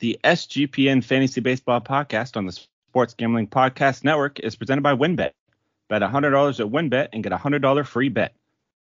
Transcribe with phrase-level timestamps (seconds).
[0.00, 5.32] The SGPN Fantasy Baseball Podcast on the Sports Gambling Podcast Network is presented by WynnBET.
[5.90, 8.34] Bet $100 at WynnBET and get a $100 free bet.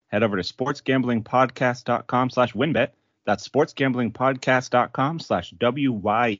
[0.07, 2.91] Head over to sportsgamblingpodcast.com slash wynnbet.
[3.25, 6.39] That's sportsgamblingpodcast.com slash W-Y-N-N-B-E-T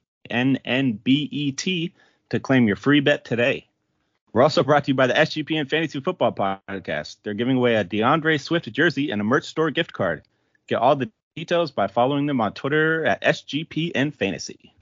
[2.30, 3.68] to claim your free bet today.
[4.32, 7.18] We're also brought to you by the SGPN Fantasy Football Podcast.
[7.24, 10.24] They're giving away a DeAndre Swift jersey and a merch store gift card.
[10.68, 14.76] Get all the details by following them on Twitter at SGPN Fantasy.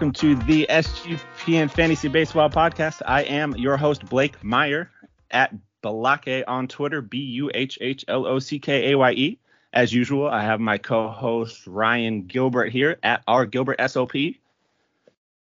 [0.00, 3.02] Welcome to the SGPN Fantasy Baseball Podcast.
[3.04, 4.90] I am your host Blake Meyer
[5.30, 9.38] at Balake on Twitter, B U H H L O C K A Y E.
[9.74, 14.12] As usual, I have my co-host Ryan Gilbert here at our Gilbert SOP.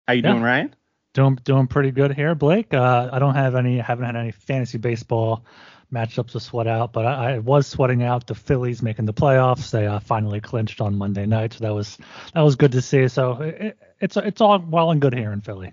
[0.10, 0.32] How you Yeah.
[0.34, 0.76] doing, Ryan?
[1.14, 2.74] Doing doing pretty good here, Blake.
[2.74, 5.46] Uh, I don't have any, haven't had any fantasy baseball
[5.94, 9.72] matchups to sweat out, but I, I was sweating out the Phillies making the playoffs.
[9.72, 11.98] They uh, finally clinched on Monday night, so that was
[12.34, 13.08] that was good to see.
[13.08, 15.72] So it, it's it's all well and good here in Philly.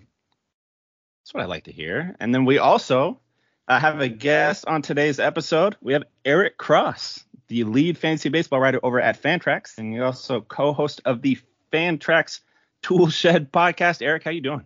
[1.20, 2.14] That's what I like to hear.
[2.20, 3.18] And then we also
[3.66, 5.76] uh, have a guest on today's episode.
[5.80, 10.40] We have Eric Cross, the lead fantasy baseball writer over at Fantrax, and you're also
[10.40, 11.38] co-host of the
[11.72, 12.40] Fantrax
[12.82, 14.00] Tool Shed podcast.
[14.00, 14.64] Eric, how you doing?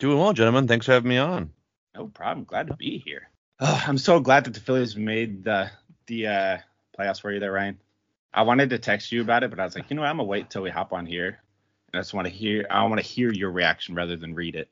[0.00, 0.66] Doing well, gentlemen.
[0.66, 1.50] Thanks for having me on.
[1.94, 2.44] No problem.
[2.44, 3.30] Glad to be here.
[3.60, 5.70] Oh, I'm so glad that the Phillies made the
[6.06, 6.58] the uh,
[6.98, 7.78] playoffs for you there, Ryan.
[8.32, 10.08] I wanted to text you about it, but I was like, you know what?
[10.08, 11.38] I'm gonna wait until we hop on here.
[11.96, 12.66] I just want to hear.
[12.70, 14.68] I want to hear your reaction rather than read it.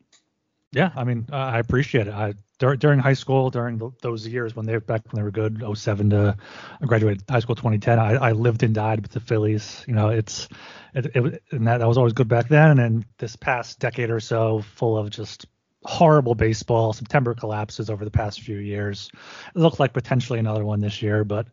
[0.72, 2.15] Yeah, I mean, uh, I appreciate it.
[2.15, 5.31] I dur- during high school, during th those years when they back when they were
[5.31, 6.37] good, 07 to
[6.81, 7.99] I graduated high school 2010.
[7.99, 9.84] I, I lived and died with the Phillies.
[9.87, 10.49] You know, it's
[10.94, 12.78] it, it and that, that was always good back then.
[12.78, 15.47] And this past decade or so, full of just
[15.84, 16.94] horrible baseball.
[16.94, 19.10] September collapses over the past few years.
[19.54, 21.49] It looked like potentially another one this year, but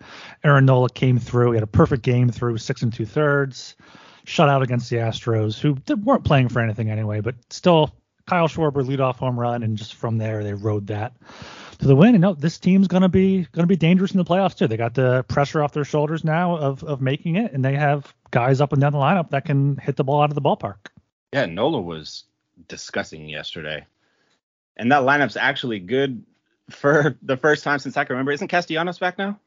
[0.45, 1.51] Aaron Nola came through.
[1.51, 3.75] He had a perfect game through six and two thirds.
[4.29, 7.95] Shut out against the Astros, who weren't playing for anything anyway, but still
[8.27, 11.13] Kyle Schwarber leadoff home run, and just from there they rode that
[11.79, 12.13] to the win.
[12.13, 14.67] And no, this team's gonna be gonna be dangerous in the playoffs too.
[14.67, 18.13] They got the pressure off their shoulders now of of making it, and they have
[18.29, 20.89] guys up and down the lineup that can hit the ball out of the ballpark.
[21.33, 22.25] Yeah, Nola was
[22.67, 23.87] discussing yesterday,
[24.77, 26.23] and that lineup's actually good
[26.69, 28.31] for the first time since I can remember.
[28.31, 29.39] Isn't Castellanos back now?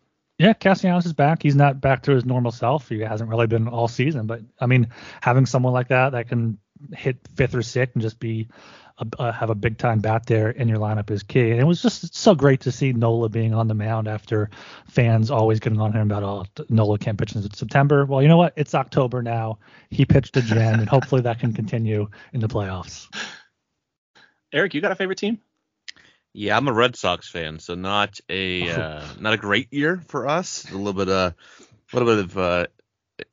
[0.43, 1.41] Yeah, Castellanos is back.
[1.41, 2.89] He's not back to his normal self.
[2.89, 4.89] He hasn't really been all season, but I mean,
[5.21, 6.59] having someone like that that can
[6.93, 8.49] hit fifth or sixth and just be
[8.99, 11.53] a, uh, have a big time bat there in your lineup is key.
[11.53, 14.51] And it was just so great to see Nola being on the mound after
[14.89, 18.05] fans always getting on him about oh Nola can't pitch in September.
[18.05, 18.55] Well, you know what?
[18.57, 19.61] It's October now.
[19.91, 23.07] He pitched again, and hopefully that can continue in the playoffs.
[24.53, 25.39] Eric, you got a favorite team?
[26.35, 30.29] Yeah, I'm a Red Sox fan, so not a uh, not a great year for
[30.29, 30.71] us.
[30.71, 32.67] A little bit uh, a little bit of uh,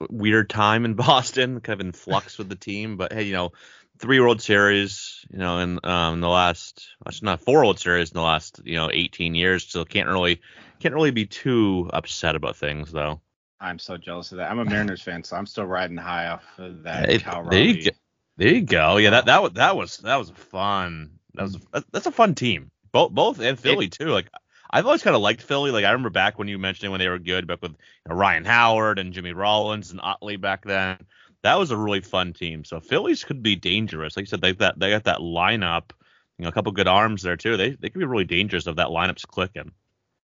[0.09, 2.97] weird time in Boston, kind of in flux with the team.
[2.97, 3.51] But hey, you know,
[3.99, 8.15] three World Series, you know, in um the last actually not four World Series in
[8.15, 10.41] the last you know 18 years, so can't really
[10.79, 13.21] can't really be too upset about things though.
[13.61, 14.49] I'm so jealous of that.
[14.49, 17.09] I'm a Mariners fan, so I'm still riding high off of that.
[17.09, 17.91] Hey, Cal there you go.
[18.37, 18.97] There you go.
[18.97, 21.19] Yeah, that that was that was that was fun.
[21.33, 22.71] That was that- that's a fun team.
[22.91, 24.07] Both both and Philly too.
[24.07, 24.29] Like
[24.71, 25.71] I've always kind of liked Philly.
[25.71, 27.77] Like I remember back when you mentioned when they were good, back with you
[28.09, 30.97] know, Ryan Howard and Jimmy Rollins and Utley back then.
[31.43, 32.65] That was a really fun team.
[32.65, 34.15] So Phillies could be dangerous.
[34.17, 35.91] Like you said, they that they got that lineup.
[36.37, 37.57] You know, a couple good arms there too.
[37.57, 39.71] They they could be really dangerous if that lineup's clicking.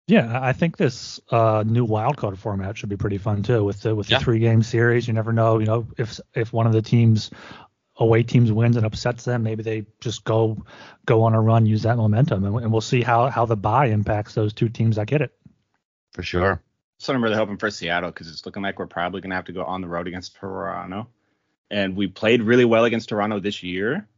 [0.06, 3.64] Yeah, I think this uh, new wild card format should be pretty fun too.
[3.64, 4.18] With the with the Yeah.
[4.18, 5.58] three game series, you never know.
[5.58, 7.30] You know, if if one of the teams
[8.00, 10.64] away teams wins and upsets them, maybe they just go
[11.06, 13.86] go on a run, use that momentum, and, and we'll see how how the buy
[13.86, 15.32] impacts those two teams that get it.
[16.12, 16.62] For sure.
[16.98, 19.52] So I'm really hoping for Seattle because it's looking like we're probably gonna have to
[19.52, 21.08] go on the road against Toronto,
[21.70, 24.08] and we played really well against Toronto this year,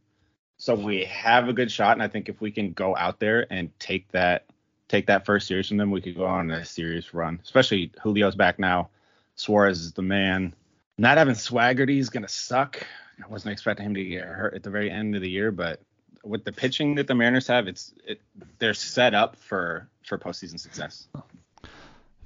[0.57, 1.91] so we have a good shot.
[1.91, 4.45] And I think if we can go out there and take that
[4.87, 7.39] take that first series from them, we could go on a serious run.
[7.43, 8.89] Especially Julio's back now,
[9.35, 10.55] Suarez is the man.
[10.97, 12.85] Not having Swaggerty is gonna suck.
[13.23, 15.81] I wasn't expecting him to get hurt at the very end of the year, but
[16.23, 18.21] with the pitching that the Mariners have, it's it,
[18.59, 21.07] they're set up for for postseason success.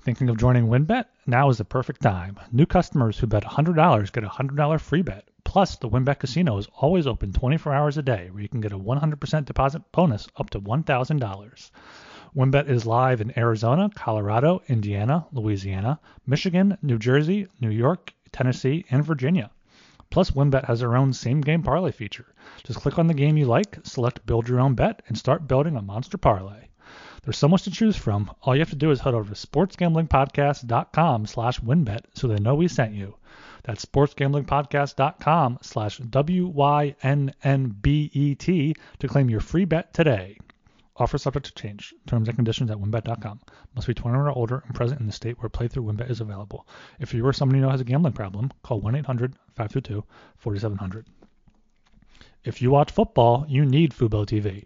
[0.02, 1.06] Thinking of joining WynnBET?
[1.26, 2.40] Now is the perfect time.
[2.54, 5.28] New customers who bet $100 get a $100 free bet.
[5.44, 8.72] Plus, the WynnBET Casino is always open 24 hours a day, where you can get
[8.72, 11.72] a 100% deposit bonus up to $1,000.
[12.36, 19.04] WynnBET is live in Arizona, Colorado, Indiana, Louisiana, Michigan, New Jersey, New York, Tennessee, and
[19.04, 19.52] Virginia.
[20.18, 22.26] Plus, WynnBET has their own same game parlay feature.
[22.64, 25.76] Just click on the game you like, select build your own bet, and start building
[25.76, 26.70] a monster parlay.
[27.22, 28.32] There's so much to choose from.
[28.42, 32.56] All you have to do is head over to sportsgamblingpodcast.com slash wynnbet so they know
[32.56, 33.16] we sent you.
[33.64, 36.96] That's sportsgamblingpodcast.com slash W-Y-N-N-B-E-T
[38.98, 40.40] to claim your free bet today.
[41.00, 41.94] Offer subject to change.
[42.08, 43.40] Terms and conditions at wynnbet.com.
[43.76, 46.66] Must be 21 or older and present in the state where playthrough winbet is available.
[47.00, 51.06] If you or someone you know has a gambling problem, call 1-800-522-4700.
[52.44, 54.66] If you watch football, you need Fubo TV.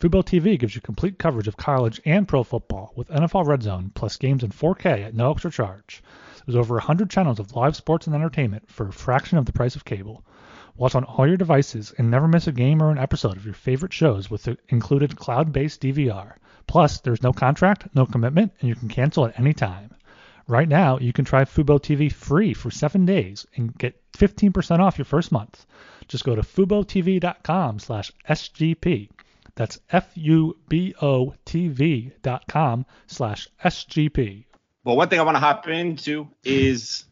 [0.00, 3.92] Fubo TV gives you complete coverage of college and pro football with NFL Red Zone
[3.94, 6.02] plus games in 4K at no extra charge.
[6.46, 9.76] There's over 100 channels of live sports and entertainment for a fraction of the price
[9.76, 10.24] of cable.
[10.80, 13.52] Watch on all your devices and never miss a game or an episode of your
[13.52, 16.36] favorite shows with the included cloud-based DVR.
[16.66, 19.94] Plus, there's no contract, no commitment, and you can cancel at any time.
[20.48, 24.96] Right now, you can try Fubo TV free for 7 days and get 15% off
[24.96, 25.66] your first month.
[26.08, 29.10] Just go to FuboTV.com slash SGP.
[29.56, 30.52] That's F-U-B-O-T-V
[32.22, 34.46] dot com slash SGP.
[34.82, 37.04] But one thing I want to hop into is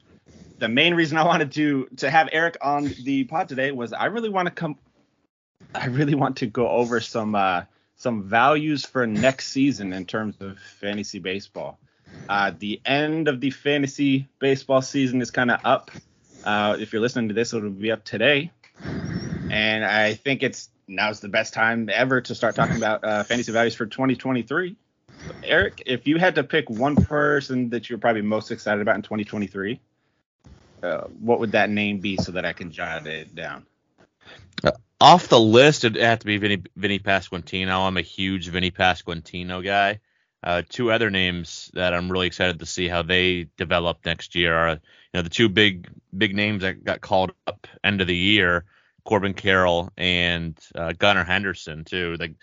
[0.59, 4.07] the main reason I wanted to to have Eric on the pod today was I
[4.07, 4.77] really want to come
[5.75, 7.63] I really want to go over some uh,
[7.97, 11.79] some values for next season in terms of fantasy baseball.
[12.29, 15.91] Uh, the end of the fantasy baseball season is kind of up.
[16.45, 18.51] Uh, if you're listening to this, it'll be up today,
[19.51, 23.53] and I think it's now's the best time ever to start talking about uh, fantasy
[23.53, 24.77] values for 2023.
[25.43, 29.03] Eric, if you had to pick one person that you're probably most excited about in
[29.03, 29.81] 2023,
[30.83, 33.67] uh, what would that name be so that I can jot it down?
[34.65, 37.87] Uh, off the list, it'd have to be Vinny, Vinny Pasquantino.
[37.87, 40.01] I'm a huge Vinny Pasquantino guy.
[40.43, 44.55] Uh, two other names that I'm really excited to see how they develop next year
[44.55, 44.79] are, you
[45.15, 48.65] know, the two big big names that got called up end of the year,
[49.05, 52.17] Corbin Carroll and uh, Gunnar Henderson too.
[52.21, 52.35] Like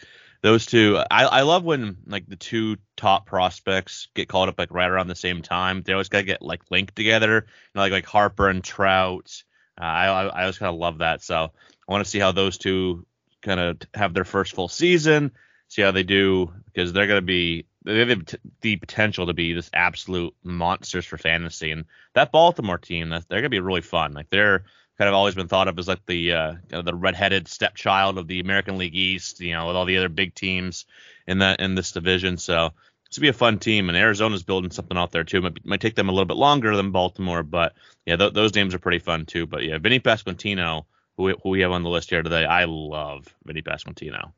[0.46, 4.72] those two, I, I love when like the two top prospects get called up like
[4.72, 5.82] right around the same time.
[5.82, 9.44] They always gotta get like linked together, you know, like like Harper and Trout.
[9.82, 11.24] Uh, I I always kind of love that.
[11.24, 13.08] So I want to see how those two
[13.42, 15.32] kind of have their first full season,
[15.68, 18.24] see how they do because they're gonna be they have
[18.62, 21.72] the potential to be this absolute monsters for fantasy.
[21.72, 24.14] And that Baltimore team, they're gonna be really fun.
[24.14, 24.66] Like they're
[24.98, 28.18] kind of always been thought of as like the uh, kind of the redheaded stepchild
[28.18, 30.86] of the American League East, you know, with all the other big teams
[31.28, 32.38] in that in this division.
[32.38, 32.72] So
[33.10, 35.42] this will be a fun team, and Arizona's building something out there too.
[35.42, 37.74] Might, might take them a little bit longer than Baltimore, but
[38.06, 39.46] yeah, th- those names are pretty fun too.
[39.46, 40.86] But yeah, Vinny Pasquantino,
[41.18, 44.32] who we, who we have on the list here today, I love Vinny Pasquantino.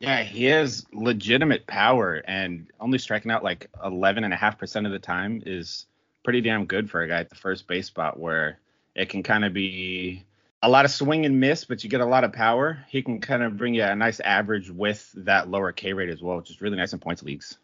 [0.00, 5.86] Yeah, he has legitimate power, and only striking out like 11.5% of the time is
[6.24, 8.58] pretty damn good for a guy at the first base spot where
[8.94, 10.24] it can kind of be
[10.62, 12.84] a lot of swing and miss, but you get a lot of power.
[12.88, 16.22] He can kind of bring you a nice average with that lower K rate as
[16.22, 17.56] well, which is really nice in points leagues.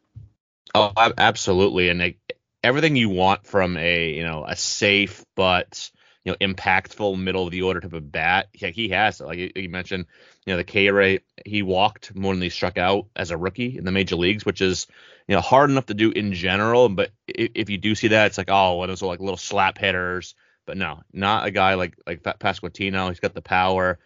[0.74, 2.18] Oh, absolutely, and like,
[2.64, 5.90] everything you want from a you know a safe but
[6.24, 8.48] you know impactful middle of the order type of bat.
[8.52, 10.06] Yeah, he has like you mentioned,
[10.44, 11.22] you know the K rate.
[11.46, 14.60] He walked more than he struck out as a rookie in the major leagues, which
[14.60, 14.88] is
[15.28, 16.88] you know hard enough to do in general.
[16.88, 19.78] But if you do see that, it's like oh, what those are like little slap
[19.78, 20.34] hitters
[20.68, 23.08] but no, not a guy like like Pasquantino.
[23.08, 23.98] He's got the power,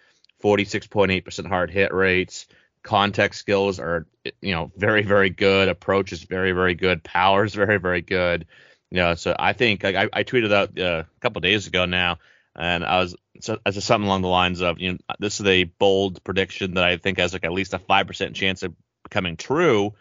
[0.45, 2.47] 46.8% hard hit rates.
[2.85, 4.07] Contact skills are
[4.41, 5.69] you know very very good.
[5.69, 7.03] Approach is very very good.
[7.03, 8.47] Power is very very good.
[8.93, 11.85] You know, so I think like, I, I tweeted out uh, a couple days ago
[11.85, 12.19] now,
[12.55, 15.65] and I was so, as something along the lines of you know this is a
[15.65, 18.73] bold prediction that I think has like at least a five percent chance of
[19.11, 19.95] coming true.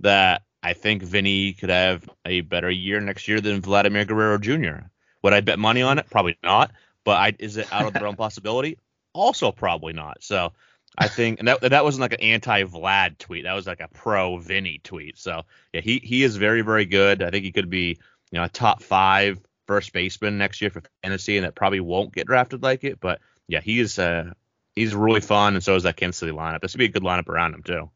[0.00, 4.86] That I think Vinny could have a better year next year than Vladimir Guerrero Jr.
[5.26, 6.08] Would I bet money on it?
[6.08, 6.70] Probably not.
[7.02, 8.78] But I, is it out of the realm possibility?
[9.12, 10.22] Also, probably not.
[10.22, 10.52] So
[10.96, 13.42] I think, and that that wasn't like an anti Vlad tweet.
[13.42, 15.18] That was like a pro Vinny tweet.
[15.18, 15.42] So
[15.72, 17.24] yeah, he he is very very good.
[17.24, 17.98] I think he could be
[18.30, 22.14] you know a top five first baseman next year for fantasy, and that probably won't
[22.14, 23.00] get drafted like it.
[23.00, 23.18] But
[23.48, 24.32] yeah, he is uh
[24.76, 26.60] he's really fun, and so is that Kansas City lineup.
[26.60, 27.90] This would be a good lineup around him too.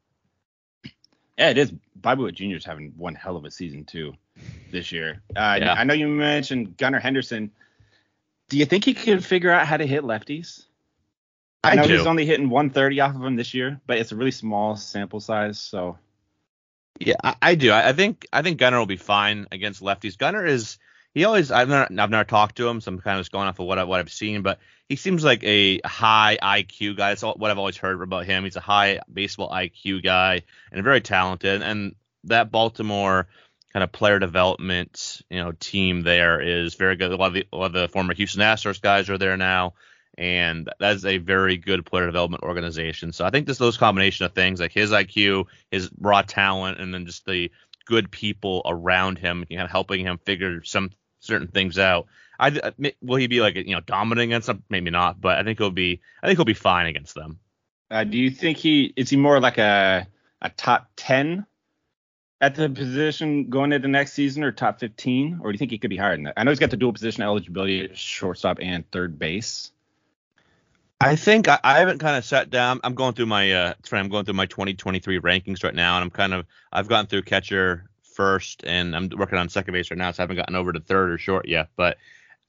[1.41, 1.73] Yeah, it is.
[1.95, 2.55] Bobby Witt Jr.
[2.57, 4.13] is having one hell of a season too
[4.69, 5.23] this year.
[5.35, 5.73] Uh, yeah.
[5.73, 7.49] I know you mentioned Gunnar Henderson.
[8.49, 10.65] Do you think he can figure out how to hit lefties?
[11.63, 11.97] I, I know do.
[11.97, 15.19] he's only hitting 130 off of him this year, but it's a really small sample
[15.19, 15.97] size, so
[16.99, 17.71] Yeah, I, I do.
[17.71, 20.19] I, I think I think Gunnar will be fine against lefties.
[20.19, 20.77] Gunnar is
[21.15, 23.47] he always I've never I've never talked to him, so I'm kind of just going
[23.47, 24.59] off of what I, what I've seen, but
[24.91, 27.11] he seems like a high IQ guy.
[27.11, 28.43] That's what I've always heard about him.
[28.43, 31.61] He's a high baseball IQ guy and very talented.
[31.61, 31.95] And
[32.25, 33.29] that Baltimore
[33.71, 37.09] kind of player development you know team there is very good.
[37.13, 39.75] A lot of the, lot of the former Houston Astros guys are there now.
[40.17, 43.13] And that is a very good player development organization.
[43.13, 46.93] So I think this those combination of things like his IQ, his raw talent, and
[46.93, 47.49] then just the
[47.85, 52.07] good people around him, kind of helping him figure some certain things out.
[52.41, 54.63] I will he be like you know dominant against them?
[54.69, 56.01] Maybe not, but I think he'll be.
[56.21, 57.39] I think he'll be fine against them.
[57.91, 60.07] Uh, do you think he is he more like a
[60.41, 61.45] a top ten
[62.41, 65.77] at the position going into next season, or top fifteen, or do you think he
[65.77, 66.33] could be higher than that?
[66.35, 69.71] I know he's got the dual position eligibility at shortstop and third base.
[70.99, 72.79] I think I, I haven't kind of sat down.
[72.83, 76.09] I'm going through my uh, I'm going through my 2023 rankings right now, and I'm
[76.09, 80.11] kind of I've gotten through catcher first, and I'm working on second base right now,
[80.11, 81.69] so I haven't gotten over to third or short yet.
[81.75, 81.97] But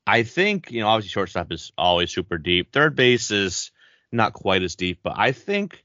[0.07, 2.73] I think you know obviously shortstop is always super deep.
[2.73, 3.71] Third base is
[4.11, 5.85] not quite as deep, but I think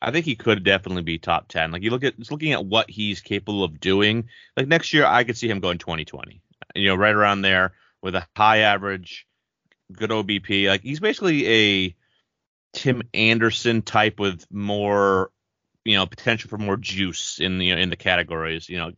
[0.00, 1.72] I think he could definitely be top 10.
[1.72, 4.28] Like you look at just looking at what he's capable of doing.
[4.56, 6.40] Like next year, I could see him going 2020.
[6.74, 7.72] You know, right around there
[8.02, 9.26] with a high average,
[9.92, 10.68] good OBP.
[10.68, 11.96] Like he's basically a
[12.74, 15.30] Tim Anderson type with more,
[15.84, 18.68] you know, potential for more juice in the in the categories.
[18.68, 18.92] You know,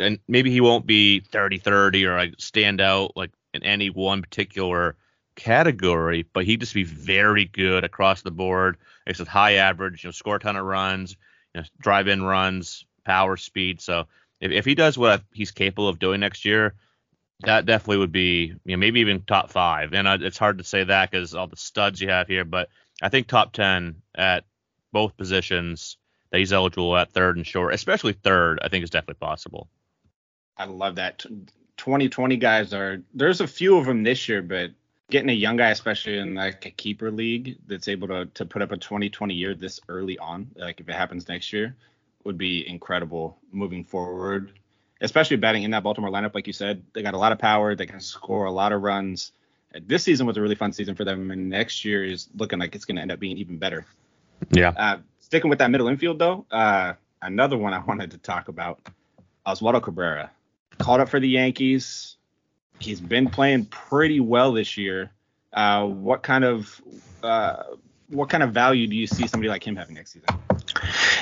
[0.00, 4.96] and maybe he won't be 30-30 or like stand out like in any one particular
[5.36, 8.76] category, but he'd just be very good across the board.
[9.06, 11.16] A high average, you know, score a ton of runs,
[11.54, 13.80] you know, drive in runs, power speed.
[13.80, 14.06] So
[14.40, 16.74] if, if he does what he's capable of doing next year,
[17.40, 19.92] that definitely would be, you know, maybe even top five.
[19.92, 22.68] And it's hard to say that because all the studs you have here, but
[23.02, 24.44] I think top 10 at
[24.92, 25.98] both positions
[26.30, 29.68] that he's eligible at third and short, especially third, I think is definitely possible.
[30.56, 31.24] I love that.
[31.76, 34.70] 2020 guys are, there's a few of them this year, but
[35.10, 38.62] getting a young guy, especially in like a keeper league, that's able to to put
[38.62, 41.76] up a 2020 year this early on, like if it happens next year,
[42.24, 44.52] would be incredible moving forward.
[45.00, 47.74] Especially batting in that Baltimore lineup, like you said, they got a lot of power.
[47.74, 49.32] They can score a lot of runs.
[49.86, 52.74] This season was a really fun season for them, and next year is looking like
[52.74, 53.84] it's going to end up being even better.
[54.50, 54.70] Yeah.
[54.70, 58.80] Uh, sticking with that middle infield though, uh, another one I wanted to talk about,
[59.46, 60.30] Oswaldo Cabrera,
[60.78, 62.16] called up for the Yankees
[62.78, 65.12] he's been playing pretty well this year.
[65.52, 66.80] Uh, what kind of
[67.22, 67.62] uh,
[68.08, 70.28] what kind of value do you see somebody like him having next season?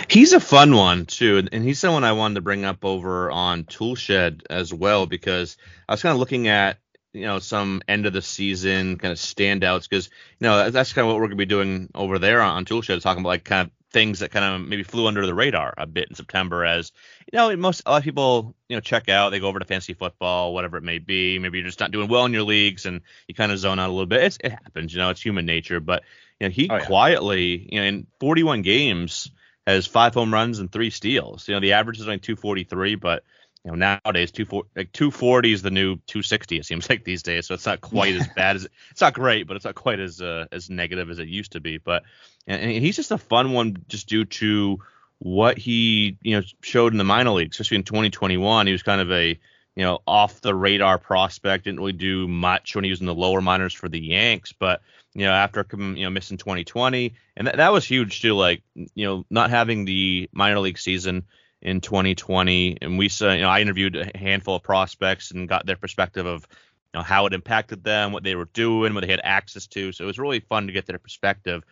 [0.08, 3.64] He's a fun one too, and he's someone I wanted to bring up over on
[3.64, 5.56] Toolshed as well because
[5.88, 6.78] I was kind of looking at
[7.12, 11.06] you know some end of the season kind of standouts because you know that's kind
[11.06, 13.66] of what we're gonna be doing over there on, on Toolshed, talking about like kind
[13.68, 16.90] of things that kind of maybe flew under the radar a bit in September as
[17.32, 19.64] you know most a lot of people you know check out they go over to
[19.64, 21.38] fantasy football whatever it may be.
[21.38, 23.88] Maybe you're just not doing well in your leagues and you kind of zone out
[23.88, 24.24] a little bit.
[24.24, 26.02] It's, it happens you know it's human nature but
[26.40, 26.84] you know he oh, yeah.
[26.84, 29.30] quietly you know in 41 games
[29.64, 31.46] has five home runs and three steals.
[31.46, 33.22] You know the average is only 243 but
[33.64, 37.46] you know nowadays 240 like 240 is the new 260 it seems like these days.
[37.46, 40.20] So it's not quite as bad as it's not great but it's not quite as
[40.20, 41.78] uh, as negative as it used to be.
[41.78, 42.04] But
[42.46, 44.78] and, and he's just a fun one just due to
[45.18, 49.00] what he you know showed in the minor leagues especially in 2021 he was kind
[49.00, 49.38] of a
[49.76, 53.14] you know off the radar prospect didn't really do much when he was in the
[53.14, 54.52] lower minors for the Yanks.
[54.52, 54.82] But
[55.14, 59.06] you know after you know missing 2020 and that, that was huge too like you
[59.06, 61.24] know not having the minor league season
[61.64, 65.66] in 2020, and we saw, you know, I interviewed a handful of prospects and got
[65.66, 66.46] their perspective of,
[66.92, 69.90] you know, how it impacted them, what they were doing, what they had access to.
[69.92, 71.64] So it was really fun to get their perspective.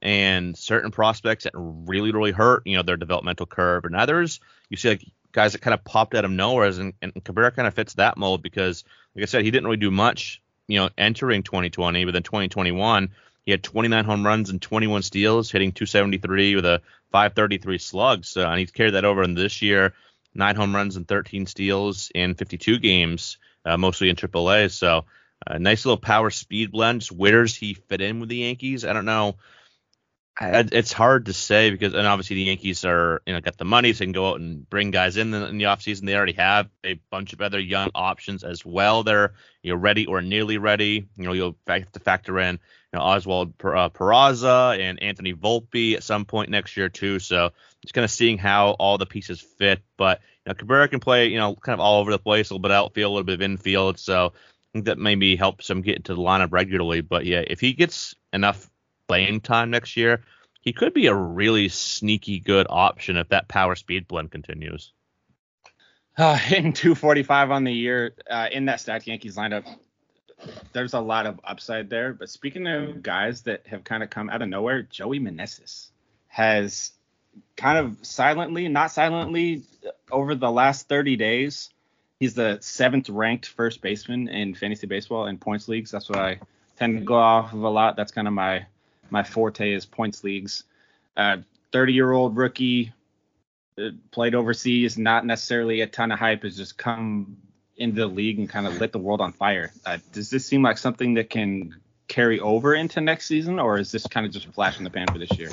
[0.00, 4.40] And certain prospects that really, really hurt, you know, their developmental curve, and others
[4.70, 7.68] you see like guys that kind of popped out of nowhere, and, and Cabrera kind
[7.68, 10.88] of fits that mold because, like I said, he didn't really do much, you know,
[10.96, 13.10] entering 2020, but then 2021
[13.50, 16.80] he had 29 home runs and 21 steals, hitting 273 with a
[17.10, 18.24] 533 slug.
[18.24, 19.92] So and he's carried that over in this year,
[20.32, 24.70] nine home runs and 13 steals in 52 games, uh, mostly in AAA.
[24.70, 25.06] So
[25.44, 27.00] a nice little power speed blend.
[27.00, 28.84] Just where does he fit in with the Yankees?
[28.84, 29.34] I don't know.
[30.38, 33.64] I, it's hard to say because, and obviously the Yankees are, you know, got the
[33.64, 36.06] money, so they can go out and bring guys in in the offseason.
[36.06, 39.02] They already have a bunch of other young options as well.
[39.02, 41.08] They're, you know, ready or nearly ready.
[41.16, 42.60] You know, you'll have to factor in,
[42.98, 47.18] know, Oswald uh, Peraza and Anthony Volpe at some point next year too.
[47.18, 47.50] So
[47.82, 49.80] just kind of seeing how all the pieces fit.
[49.96, 52.54] But you know, Cabrera can play, you know, kind of all over the place, a
[52.54, 53.98] little bit outfield, a little bit of infield.
[53.98, 54.32] So
[54.74, 57.00] that maybe helps him get into the lineup regularly.
[57.00, 58.70] But yeah, if he gets enough
[59.08, 60.22] playing time next year,
[60.60, 64.92] he could be a really sneaky good option if that power speed blend continues.
[66.16, 69.66] Uh, hitting 245 on the year uh, in that stacked Yankees lineup,
[70.72, 72.12] there's a lot of upside there.
[72.12, 75.88] But speaking of guys that have kind of come out of nowhere, Joey Meneses
[76.28, 76.92] has
[77.56, 79.62] kind of silently, not silently,
[80.10, 81.70] over the last 30 days,
[82.18, 85.90] he's the seventh ranked first baseman in fantasy baseball and points leagues.
[85.90, 86.40] That's what I
[86.76, 87.96] tend to go off of a lot.
[87.96, 88.66] That's kind of my
[89.10, 90.64] my forte is points leagues.
[91.16, 91.42] 30
[91.74, 92.92] uh, year old rookie,
[93.78, 97.36] uh, played overseas, not necessarily a ton of hype, has just come
[97.80, 99.72] into the league and kind of lit the world on fire.
[99.84, 101.74] Uh, does this seem like something that can
[102.06, 104.90] carry over into next season, or is this kind of just a flash in the
[104.90, 105.50] pan for this year?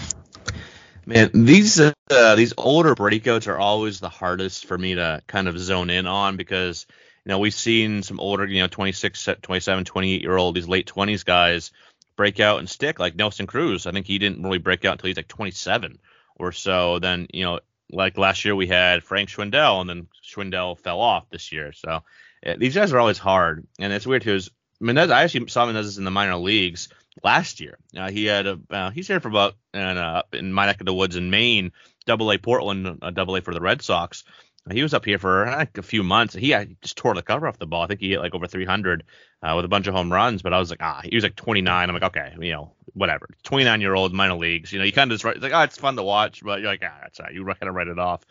[1.05, 5.57] Man, these uh, these older breakouts are always the hardest for me to kind of
[5.57, 6.85] zone in on because
[7.23, 10.91] you know we've seen some older, you know, 26, 27, 28 year old, these late
[10.93, 11.71] 20s guys
[12.17, 13.87] break out and stick like Nelson Cruz.
[13.87, 15.99] I think he didn't really break out until he's like 27
[16.35, 16.99] or so.
[16.99, 17.59] Then you know,
[17.91, 21.71] like last year we had Frank Schwindel, and then Schwindel fell off this year.
[21.73, 22.03] So
[22.45, 24.35] uh, these guys are always hard, and it's weird too.
[24.35, 24.49] Is
[24.81, 25.11] Menez.
[25.11, 26.89] I actually saw Meneses in the minor leagues
[27.23, 27.77] last year.
[27.95, 30.93] Uh, he had a uh, he's here for about uh, in my neck of the
[30.93, 31.71] woods in Maine,
[32.05, 34.23] Double A Portland, uh, Double A for the Red Sox.
[34.71, 36.33] He was up here for like a few months.
[36.33, 37.83] He just tore the cover off the ball.
[37.83, 39.03] I think he hit like over 300
[39.41, 40.41] uh, with a bunch of home runs.
[40.41, 41.89] But I was like, ah, he was like 29.
[41.89, 43.29] I'm like, okay, you know, whatever.
[43.43, 44.71] 29 year old minor leagues.
[44.71, 46.69] You know, you kind of just write, like, oh, it's fun to watch, but you're
[46.69, 47.33] like, ah, that's right.
[47.33, 48.23] You kind of write it off.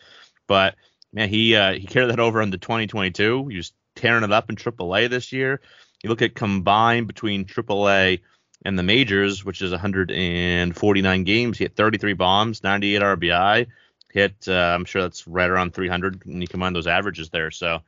[0.47, 0.77] But
[1.13, 3.49] man, he uh, he carried that over into 2022.
[3.49, 5.61] He was tearing it up in AAA this year.
[6.03, 8.21] You look at combined between AAA
[8.65, 11.59] and the majors, which is 149 games.
[11.59, 13.67] He hit 33 bombs, 98 RBI.
[14.13, 17.51] Hit, uh, I'm sure that's right around 300 when you combine those averages there.
[17.51, 17.81] So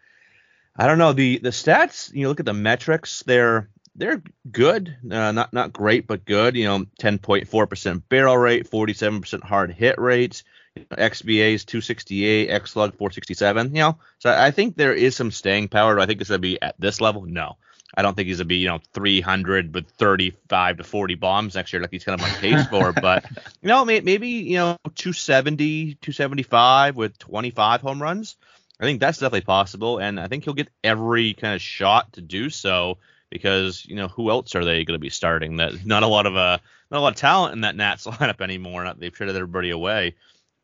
[0.76, 2.12] I don't know the the stats.
[2.12, 6.56] You look at the metrics; they're they're good, uh, not not great, but good.
[6.56, 10.44] You know, 10.4% barrel rate, 47% hard hit rates.
[10.76, 13.74] XBA is 268, xslug 467.
[13.74, 15.96] You know, so I think there is some staying power.
[15.96, 17.26] Do I think it's gonna be at this level?
[17.26, 17.56] No.
[17.94, 21.72] I don't think he's gonna be, you know, 300 with 35 to 40 bombs next
[21.72, 22.92] year, like he's kind of on pace for.
[22.92, 23.24] But
[23.62, 28.36] you know, maybe you know 270, 275 with 25 home runs.
[28.80, 32.20] I think that's definitely possible, and I think he'll get every kind of shot to
[32.20, 32.98] do so
[33.30, 35.56] because you know who else are they going to be starting?
[35.56, 36.58] That not a lot of uh
[36.90, 38.92] not a lot of talent in that Nats lineup anymore.
[38.96, 40.14] They've traded everybody away.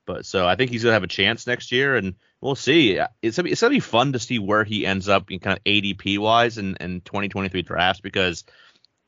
[0.07, 3.01] But so I think he's gonna have a chance next year, and we'll see.
[3.23, 5.57] It's gonna be, it's gonna be fun to see where he ends up in kind
[5.57, 8.45] of ADP wise in, in 2023 drafts because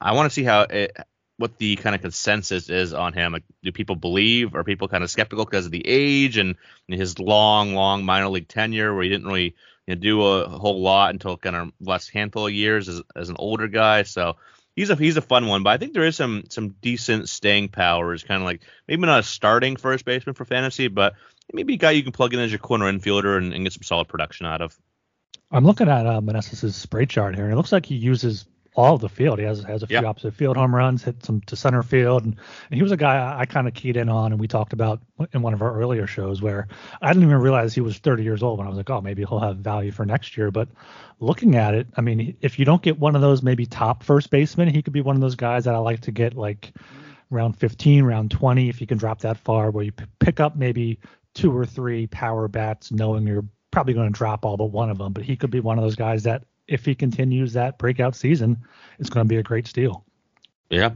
[0.01, 0.97] I want to see how it,
[1.37, 3.35] what the kind of consensus is on him.
[3.35, 4.55] Like, do people believe?
[4.55, 6.57] Are people kind of skeptical because of the age and
[6.89, 9.55] his long, long minor league tenure where he didn't really
[9.87, 13.29] you know, do a whole lot until kind of last handful of years as, as
[13.29, 14.05] an older guy?
[14.05, 14.37] So
[14.75, 17.69] he's a he's a fun one, but I think there is some some decent staying
[17.69, 18.15] power.
[18.15, 21.17] Is kind of like maybe not a starting first baseman for fantasy, but
[21.53, 23.83] maybe a guy you can plug in as your corner infielder and, and get some
[23.83, 24.77] solid production out of.
[25.51, 28.95] I'm looking at uh, Meneses' spray chart here, and it looks like he uses all
[28.95, 29.39] of the field.
[29.39, 30.05] He has has a few yep.
[30.05, 32.37] opposite field home runs, hit some to center field, and,
[32.71, 34.73] and he was a guy I, I kind of keyed in on, and we talked
[34.73, 35.01] about
[35.33, 36.69] in one of our earlier shows where
[37.01, 39.25] I didn't even realize he was 30 years old when I was like, oh, maybe
[39.25, 40.51] he'll have value for next year.
[40.51, 40.69] But
[41.21, 44.31] looking at it, I mean, if you don't get one of those maybe top first
[44.31, 46.73] baseman, he could be one of those guys that I like to get like
[47.31, 50.57] round 15, round 20, if you can drop that far, where you p- pick up
[50.57, 51.01] maybe
[51.37, 54.99] two or three power bats, knowing you're probably going to drop all but one of
[54.99, 55.13] them.
[55.13, 58.59] But he could be one of those guys that if he continues that breakout season,
[58.99, 60.05] it's going to be a great steal.
[60.71, 60.93] Yeah.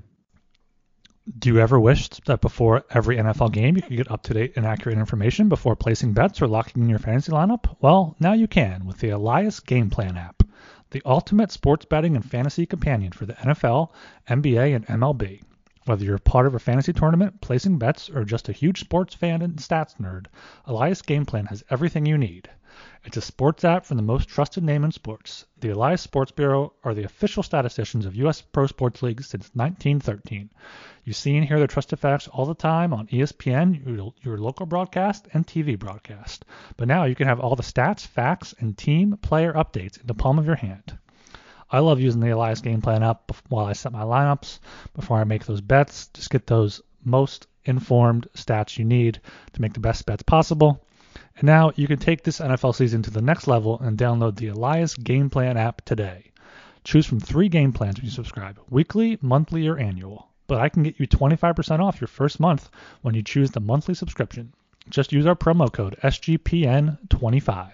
[1.38, 4.54] Do you ever wish that before every NFL game you could get up to date
[4.56, 7.76] and accurate information before placing bets or locking in your fantasy lineup?
[7.80, 10.42] Well, now you can with the Elias Game Plan app,
[10.90, 13.90] the ultimate sports betting and fantasy companion for the NFL,
[14.28, 15.42] NBA, and MLB.
[15.90, 19.42] Whether you're part of a fantasy tournament, placing bets, or just a huge sports fan
[19.42, 20.26] and stats nerd,
[20.64, 22.48] Elias Game Plan has everything you need.
[23.04, 25.46] It's a sports app from the most trusted name in sports.
[25.58, 28.40] The Elias Sports Bureau are the official statisticians of U.S.
[28.40, 30.50] pro sports leagues since 1913.
[31.02, 34.66] You see and hear their trusted facts all the time on ESPN, your, your local
[34.66, 36.44] broadcast, and TV broadcast.
[36.76, 40.14] But now you can have all the stats, facts, and team player updates in the
[40.14, 40.98] palm of your hand.
[41.72, 44.58] I love using the Elias game plan app while I set my lineups,
[44.94, 46.08] before I make those bets.
[46.14, 49.20] Just get those most informed stats you need
[49.52, 50.84] to make the best bets possible.
[51.36, 54.48] And now you can take this NFL season to the next level and download the
[54.48, 56.32] Elias Game Plan app today.
[56.82, 60.28] Choose from three game plans when you subscribe weekly, monthly, or annual.
[60.46, 62.68] But I can get you 25% off your first month
[63.02, 64.52] when you choose the monthly subscription.
[64.88, 67.70] Just use our promo code SGPN25.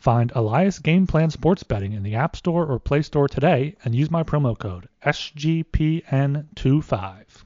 [0.00, 3.94] Find Elias Game Plan Sports Betting in the App Store or Play Store today and
[3.94, 7.44] use my promo code SGPN25.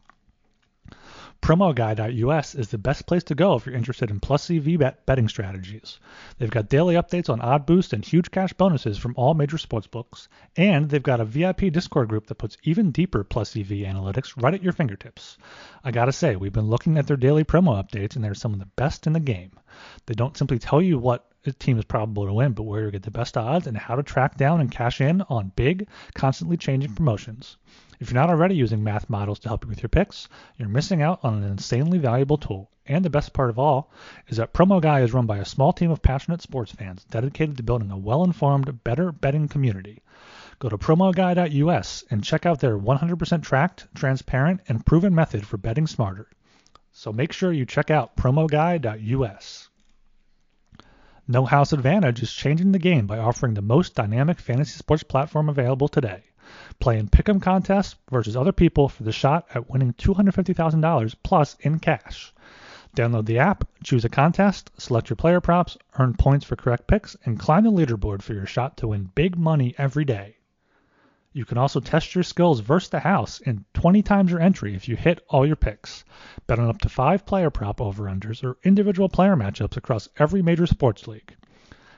[1.45, 5.29] PromoGuy.us is the best place to go if you're interested in plus EV bet betting
[5.29, 5.99] strategies.
[6.39, 10.29] They've got daily updates on odd boost and huge cash bonuses from all major sportsbooks,
[10.57, 14.55] and they've got a VIP Discord group that puts even deeper plus EV analytics right
[14.55, 15.37] at your fingertips.
[15.85, 18.59] I gotta say, we've been looking at their daily promo updates, and they're some of
[18.59, 19.51] the best in the game.
[20.07, 22.91] They don't simply tell you what a team is probable to win, but where you
[22.91, 26.57] get the best odds and how to track down and cash in on big, constantly
[26.57, 27.59] changing promotions.
[28.01, 31.03] If you're not already using math models to help you with your picks, you're missing
[31.03, 32.71] out on an insanely valuable tool.
[32.87, 33.91] And the best part of all
[34.29, 37.57] is that Promo Guy is run by a small team of passionate sports fans dedicated
[37.57, 40.03] to building a well informed, better betting community.
[40.59, 45.87] Go to promoguy.us and check out their 100% tracked, transparent, and proven method for betting
[45.87, 46.29] smarter.
[46.93, 49.69] So make sure you check out promoguy.us.
[51.27, 55.49] No House Advantage is changing the game by offering the most dynamic fantasy sports platform
[55.49, 56.25] available today.
[56.79, 61.79] Play in pick'em contests versus other people for the shot at winning $250,000 plus in
[61.79, 62.33] cash.
[62.97, 67.17] Download the app, choose a contest, select your player props, earn points for correct picks,
[67.25, 70.37] and climb the leaderboard for your shot to win big money every day.
[71.33, 74.89] You can also test your skills versus the house in 20 times your entry if
[74.89, 76.05] you hit all your picks.
[76.47, 80.67] Bet on up to five player prop over-unders or individual player matchups across every major
[80.67, 81.35] sports league.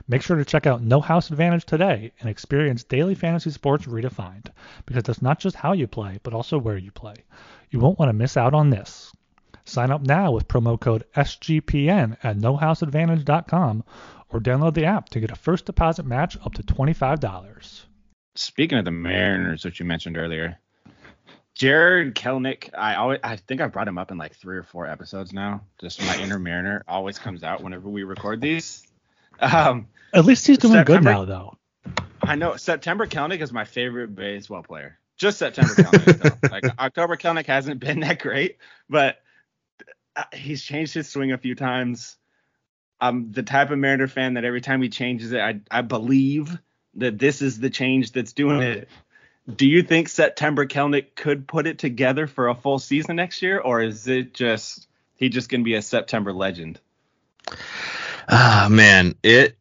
[0.09, 4.47] Make sure to check out No House Advantage today and experience daily fantasy sports redefined,
[4.85, 7.15] because that's not just how you play, but also where you play.
[7.71, 9.11] You won't want to miss out on this.
[9.65, 13.83] Sign up now with promo code SGPN at nohouseadvantage.com
[14.29, 17.81] or download the app to get a first deposit match up to $25.
[18.35, 20.57] Speaking of the Mariners, which you mentioned earlier,
[21.53, 24.87] Jarred Kelenic, I always I think I've brought him up in like three or four
[24.87, 25.63] episodes now.
[25.81, 28.86] Just my inner Mariner always comes out whenever we record these.
[29.39, 31.57] Um, At least he's doing September, good now, though.
[32.21, 34.99] I know September Kelenic is my favorite baseball player.
[35.17, 36.51] Just September Kelenic.
[36.51, 38.57] like October Kelenic hasn't been that great,
[38.89, 39.17] but
[40.15, 42.17] uh, he's changed his swing a few times.
[42.99, 46.57] I'm the type of Mariner fan that every time he changes it, I I believe
[46.95, 48.89] that this is the change that's doing it.
[49.53, 53.59] Do you think September Kelenic could put it together for a full season next year,
[53.59, 56.79] or is it just he just gonna be a September legend?
[58.27, 59.57] Ah man, it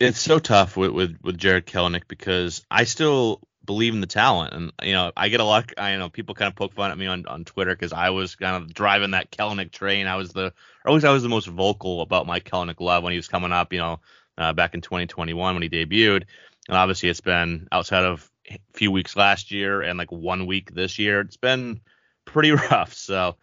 [0.00, 4.54] it's so tough with with, with Jarred Kelenic because I still believe in the talent,
[4.54, 5.72] and you know I get a lot.
[5.78, 8.34] I know people kind of poke fun at me on on Twitter because I was
[8.34, 10.08] kind of driving that Kelenic train.
[10.08, 13.04] I was the, or at least I was the most vocal about my Kelenic love
[13.04, 13.72] when he was coming up.
[13.72, 14.00] You know,
[14.36, 16.24] uh, back in 2021 when he debuted,
[16.68, 20.74] and obviously it's been outside of a few weeks last year and like one week
[20.74, 21.20] this year.
[21.20, 21.82] It's been
[22.24, 22.94] pretty rough.
[22.94, 23.36] So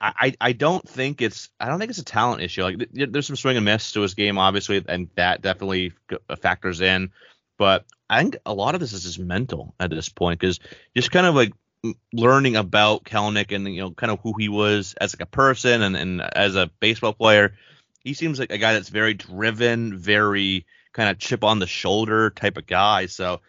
[0.00, 2.62] I, I don't think it's I don't think it's a talent issue.
[2.62, 5.92] Like there's some swing and miss to his game, obviously, and that definitely
[6.28, 7.10] uh, factors in.
[7.58, 10.60] But I think a lot of this is just mental at this point because
[10.94, 11.52] just kind of like
[12.12, 15.82] learning about Kelenic and you know kind of who he was as like a person
[15.82, 17.54] and, and as a baseball player.
[18.04, 22.30] He seems like a guy that's very driven, very kind of chip on the shoulder
[22.30, 23.06] type of guy.
[23.06, 23.40] So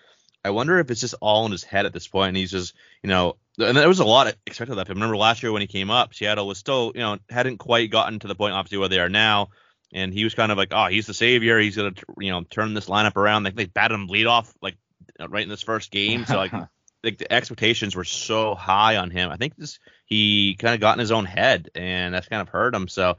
[0.46, 2.76] I wonder if it's just all in his head at this point, and he's just
[3.02, 4.96] you know and there was a lot expected of him.
[4.96, 8.20] Remember last year when he came up, Seattle was still, you know, hadn't quite gotten
[8.20, 9.50] to the point obviously where they are now.
[9.94, 11.60] And he was kind of like, oh, he's the savior.
[11.60, 13.44] He's gonna, you know, turn this lineup around.
[13.44, 14.76] Like they batted him lead off like
[15.20, 16.26] uh, right in this first game.
[16.26, 16.52] So like,
[17.04, 19.30] like the expectations were so high on him.
[19.30, 22.50] I think this he kind of got in his own head, and that's kind of
[22.50, 22.88] hurt him.
[22.88, 23.18] So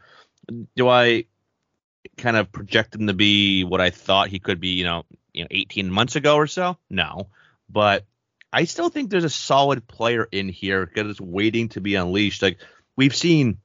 [0.74, 1.26] do I
[2.16, 5.44] kind of project him to be what I thought he could be, you know, you
[5.44, 6.76] know, 18 months ago or so?
[6.90, 7.28] No,
[7.68, 8.04] but
[8.54, 12.40] I still think there's a solid player in here because it's waiting to be unleashed.
[12.40, 12.58] Like
[12.94, 13.58] we've seen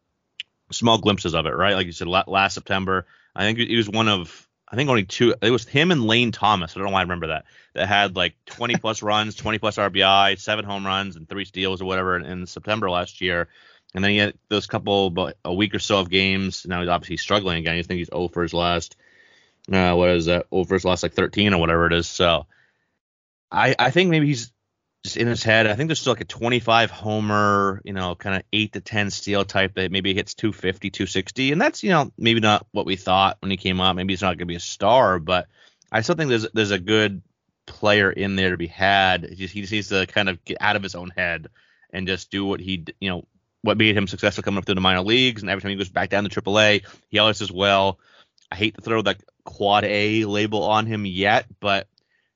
[0.71, 1.75] small glimpses of it, right?
[1.75, 5.36] Like you said last September, I think he was one of I think only two.
[5.43, 6.75] It was him and Lane Thomas.
[6.75, 7.45] I don't know why I remember that.
[7.75, 11.84] That had like 20 plus runs, 20 plus RBI, seven home runs, and three steals
[11.84, 13.47] or whatever in, in September last year.
[13.93, 16.65] And then he had those couple, about a week or so of games.
[16.67, 17.78] Now he's obviously struggling again.
[17.78, 18.95] You think he's 0 for his last,
[19.71, 20.47] uh, what is that?
[20.52, 22.08] 0 for his last like 13 or whatever it is.
[22.08, 22.47] So
[23.52, 24.52] I, I think maybe he's
[25.03, 25.67] just in his head.
[25.67, 29.12] I think there's still like a 25 homer, you know, kind of 8 to 10
[29.12, 31.51] steal type that maybe hits 250, 260.
[31.51, 33.95] And that's, you know, maybe not what we thought when he came up.
[33.95, 35.47] Maybe he's not going to be a star, but
[35.91, 37.21] I still think there's there's a good
[37.65, 39.23] player in there to be had.
[39.29, 41.47] He just, he just needs to kind of get out of his own head
[41.91, 43.25] and just do what he, you know,
[43.62, 45.41] what made him successful coming up through the minor leagues.
[45.41, 47.99] And every time he goes back down to AAA, he always does well.
[48.51, 51.88] I hate to throw that quad A label on him yet, but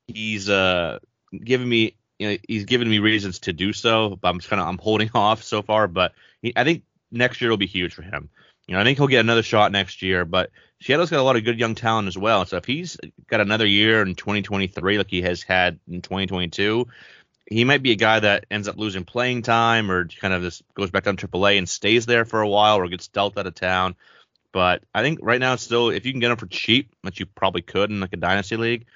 [0.06, 0.98] he's uh
[1.32, 4.68] giving me you know he's given me reasons to do so, but I'm kind of
[4.68, 5.88] I'm holding off so far.
[5.88, 8.30] But he, I think next year will be huge for him.
[8.66, 10.50] You know, I think he'll get another shot next year, but
[10.80, 12.46] Seattle's got a lot of good young talent as well.
[12.46, 12.96] So if he's
[13.26, 16.86] got another year in 2023 like he has had in 2022,
[17.46, 20.62] he might be a guy that ends up losing playing time or kind of just
[20.74, 23.54] goes back down AAA and stays there for a while or gets dealt out of
[23.54, 23.96] town.
[24.52, 27.20] But I think right now, it's still, if you can get him for cheap, which
[27.20, 28.86] you probably could in like a dynasty league,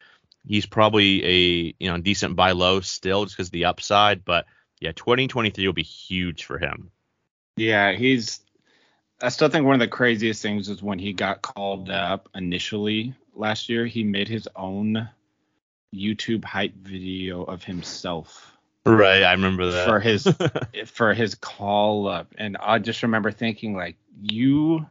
[0.48, 4.24] he's probably a you know decent buy low still just because the upside.
[4.24, 4.46] But
[4.80, 6.90] yeah, 2023 will be huge for him.
[7.56, 8.40] Yeah, he's.
[9.20, 13.14] I still think one of the craziest things is when he got called up initially
[13.34, 13.84] last year.
[13.84, 15.08] He made his own
[15.94, 18.56] YouTube hype video of himself.
[18.87, 20.26] Right, I remember that for his
[20.87, 24.87] for his call up, and I just remember thinking like you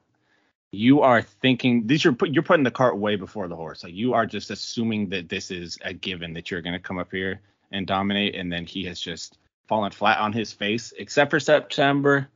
[0.71, 3.83] you are thinking these you're put, you're putting the cart way before the horse.
[3.83, 6.99] Like you are just assuming that this is a given that you're going to come
[6.99, 11.31] up here and dominate, and then he has just fallen flat on his face, except
[11.31, 12.27] for September.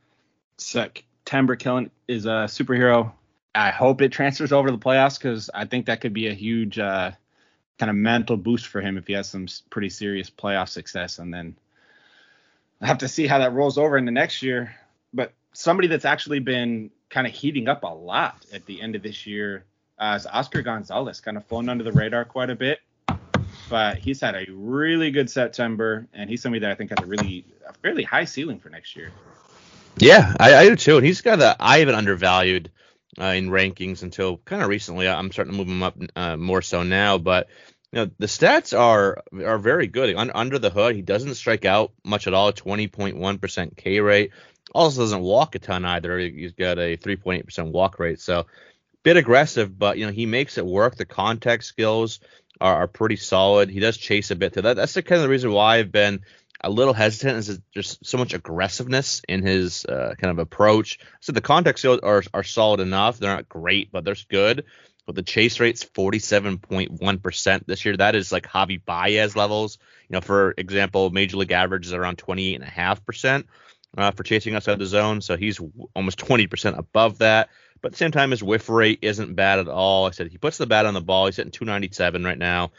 [0.58, 3.12] September Kelenic is a superhero.
[3.54, 6.34] I hope it transfers over to the playoffs because I think that could be a
[6.34, 7.12] huge uh,
[7.78, 11.32] kind of mental boost for him if he has some pretty serious playoff success, and
[11.32, 11.56] then
[12.80, 14.74] I have to see how that rolls over in the next year.
[15.12, 19.02] But somebody that's actually been kind of heating up a lot at the end of
[19.02, 19.64] this year
[20.02, 22.80] is Oscar Gonzalez, kind of flown under the radar quite a bit.
[23.68, 27.06] But he's had a really good September, and he's somebody that I think has a
[27.06, 29.12] really a fairly high ceiling for next year.
[29.98, 30.96] Yeah, I, I do too.
[30.96, 32.70] And he's got the I haven't undervalued
[33.20, 35.06] uh, in rankings until kind of recently.
[35.06, 37.48] I'm starting to move him up uh, more so now, but
[37.92, 40.16] you know the stats are are very good.
[40.16, 42.52] Un, under the hood, he doesn't strike out much at all.
[42.52, 44.32] 20.1% K rate,
[44.74, 46.18] also doesn't walk a ton either.
[46.18, 48.20] He's got a 3.8% walk rate.
[48.20, 48.46] So
[49.02, 50.96] bit aggressive, but you know he makes it work.
[50.96, 52.20] The contact skills
[52.60, 53.68] are, are pretty solid.
[53.68, 54.54] He does chase a bit.
[54.54, 56.20] To that that's the kind of the reason why I've been
[56.60, 57.38] a little hesitant.
[57.38, 60.98] Is just so much aggressiveness in his uh, kind of approach.
[61.20, 63.18] So the contact skills are are solid enough.
[63.18, 64.64] They're not great, but they're good.
[65.04, 67.96] But the chase rate's 47.1% this year.
[67.96, 69.78] That is like Javi Baez levels.
[70.08, 73.44] You know, for example, major league average is around 28.5%
[73.96, 75.20] uh, for chasing outside the zone.
[75.20, 75.60] So he's
[75.94, 77.50] almost 20% above that.
[77.80, 80.06] But at the same time, his whiff rate isn't bad at all.
[80.06, 81.26] I said he puts the bat on the ball.
[81.26, 82.70] He's hitting 297 right now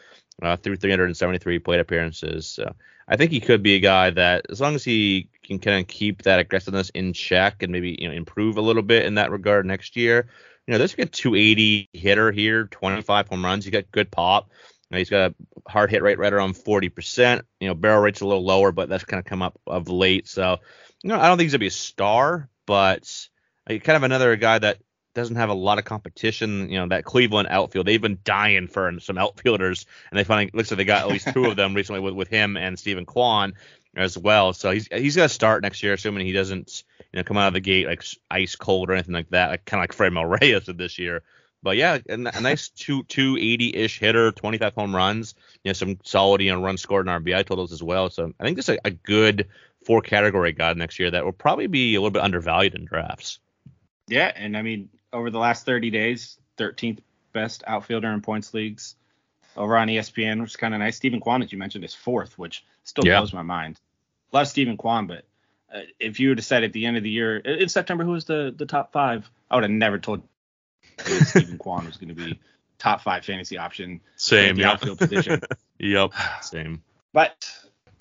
[0.42, 2.46] uh, through 373 plate appearances.
[2.46, 2.74] So
[3.06, 5.86] I think he could be a guy that, as long as he can kind of
[5.88, 9.30] keep that aggressiveness in check and maybe you know improve a little bit in that
[9.30, 10.26] regard next year.
[10.66, 13.64] You know, there's a good 280 hitter here, 25 home runs.
[13.64, 14.48] He's got good pop.
[14.88, 17.42] You know, he's got a hard hit rate right around 40%.
[17.60, 20.26] You know, barrel rate's a little lower, but that's kind of come up of late.
[20.26, 20.60] So
[21.08, 23.28] know, I don't think he's gonna be a star, but
[23.68, 24.78] kind of another guy that
[25.14, 26.68] doesn't have a lot of competition.
[26.68, 30.70] You know, that Cleveland outfield, they've been dying for some outfielders, and they finally looks
[30.70, 33.54] like they got at least two of them recently with, with him and Steven Kwan
[33.96, 34.52] as well.
[34.52, 37.54] So he's he's gonna start next year, assuming he doesn't you know come out of
[37.54, 40.64] the gate like ice cold or anything like that, like kind of like Franmil Reyes
[40.64, 41.22] did this year.
[41.62, 45.74] But yeah, a, a nice two two eighty ish hitter, 25 home runs, you know,
[45.74, 48.10] some solid you know run scored and RBI totals as well.
[48.10, 49.48] So I think this is a, a good
[49.84, 53.38] four category guy next year that will probably be a little bit undervalued in drafts.
[54.08, 57.00] Yeah, and I mean over the last 30 days, 13th
[57.32, 58.96] best outfielder in points leagues
[59.56, 60.96] over on ESPN, which is kind of nice.
[60.96, 63.18] Steven Kwan, as you mentioned, is fourth, which still yeah.
[63.18, 63.80] blows my mind.
[64.32, 65.24] Love Steven Kwan, but
[65.72, 68.12] uh, if you would have said at the end of the year in September who
[68.12, 70.22] was the the top five, I would have never told
[70.98, 72.40] Steven Kwan was going to be
[72.78, 74.00] top five fantasy option.
[74.16, 74.72] Same, yeah.
[74.72, 75.40] outfield position.
[75.78, 76.82] yep, same.
[77.12, 77.48] But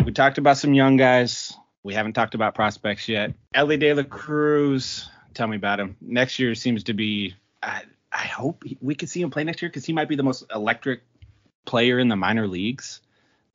[0.04, 1.56] we talked about some young guys.
[1.84, 3.34] We haven't talked about prospects yet.
[3.54, 5.98] Elly De La Cruz, tell me about him.
[6.02, 7.36] Next year seems to be.
[7.62, 10.24] I, I hope we could see him play next year because he might be the
[10.24, 11.02] most electric
[11.66, 13.02] player in the minor leagues.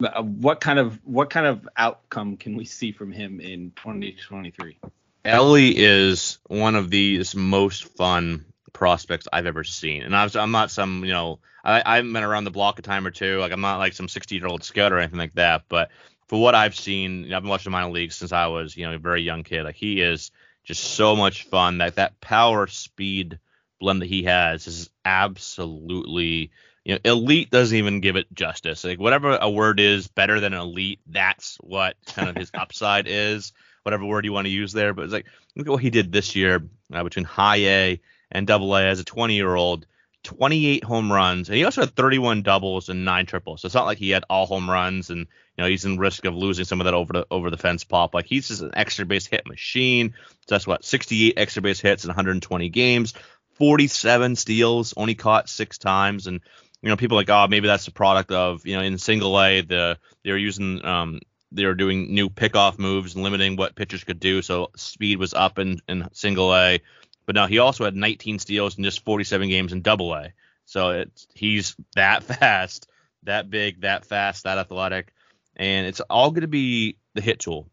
[0.03, 4.79] Uh, what kind of what kind of outcome can we see from him in 2023?
[5.25, 10.71] Elly is one of the most fun prospects I've ever seen, and I'm, I'm not
[10.71, 13.39] some you know I, I've been around the block a time or two.
[13.39, 15.91] Like I'm not like some 60 year old scout or anything like that, but
[16.29, 18.99] for what I've seen, I've been watching minor leagues since I was, you know, a
[18.99, 19.65] very young kid.
[19.65, 20.31] Like he is
[20.63, 21.79] just so much fun.
[21.79, 23.39] That that power speed
[23.81, 26.51] blend that he has is absolutely,
[26.85, 28.85] you know, elite doesn't even give it justice.
[28.85, 33.53] Like whatever a word is better than elite, that's what kind of his upside is.
[33.85, 36.13] Whatever word you want to use there, but it's like look at what he did
[36.13, 36.63] this year
[36.93, 39.87] uh, between high A and double A as a 20 year old
[40.29, 43.63] 28 home runs, and he also had 31 doubles and nine triples.
[43.63, 46.27] So it's not like he had all home runs, and you know he's in risk
[46.27, 48.13] of losing some of that over the over the fence pop.
[48.13, 50.13] Like he's just an extra base hit machine.
[50.47, 53.15] So that's what 68 extra base hits in 120 games,
[53.55, 56.41] 47 steals, only caught six times, and
[56.83, 59.63] you know people like oh maybe that's the product of you know in single A
[59.63, 61.21] the they were using um
[61.53, 65.59] they were doing new pickoff moves limiting what pitchers could do, so speed was up
[65.59, 66.81] in in single A
[67.29, 70.33] But now he also had 19 steals in just 47 games in Double A.
[70.65, 72.89] So it's he's that fast,
[73.25, 75.13] that big, that fast, that athletic,
[75.55, 77.69] and it's all going to be the hit tool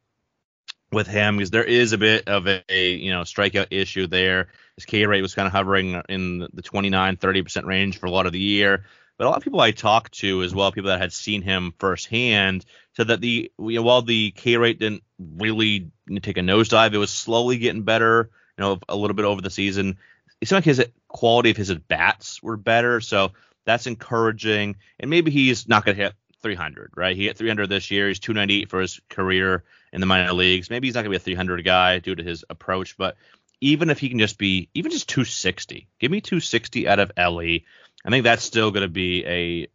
[0.91, 4.50] with him because there is a bit of a, a, you know strikeout issue there.
[4.76, 8.26] His K rate was kind of hovering in the 29 30% range for a lot
[8.26, 8.84] of the year.
[9.18, 11.74] But a lot of people I talked to as well, people that had seen him
[11.80, 12.65] firsthand,
[12.98, 15.91] said that the you know, while the K rate didn't really
[16.22, 18.32] take a nosedive, it was slowly getting better.
[18.58, 19.98] You know, a little bit over the season.
[20.41, 23.32] It seemed like his quality of his at bats were better, so
[23.65, 24.78] that's encouraging.
[25.00, 27.15] And maybe he's not going to hit 300, right?
[27.15, 28.08] He hit 300 this year.
[28.08, 30.70] He's 298 for his career in the minor leagues.
[30.70, 33.18] Maybe he's not going to be a 300 guy due to his approach, but
[33.62, 37.65] even if he can just be even just 260, give me 260 out of Elly.
[38.06, 39.68] I think that's still going to be a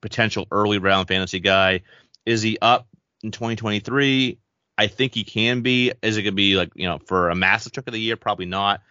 [0.00, 1.82] potential early round fantasy guy.
[2.24, 2.88] Is he up
[3.22, 4.38] in 2023?
[4.78, 5.92] I think he can be.
[6.02, 8.16] Is it going to be like you know for a massive chunk of the year?
[8.16, 8.82] Probably not.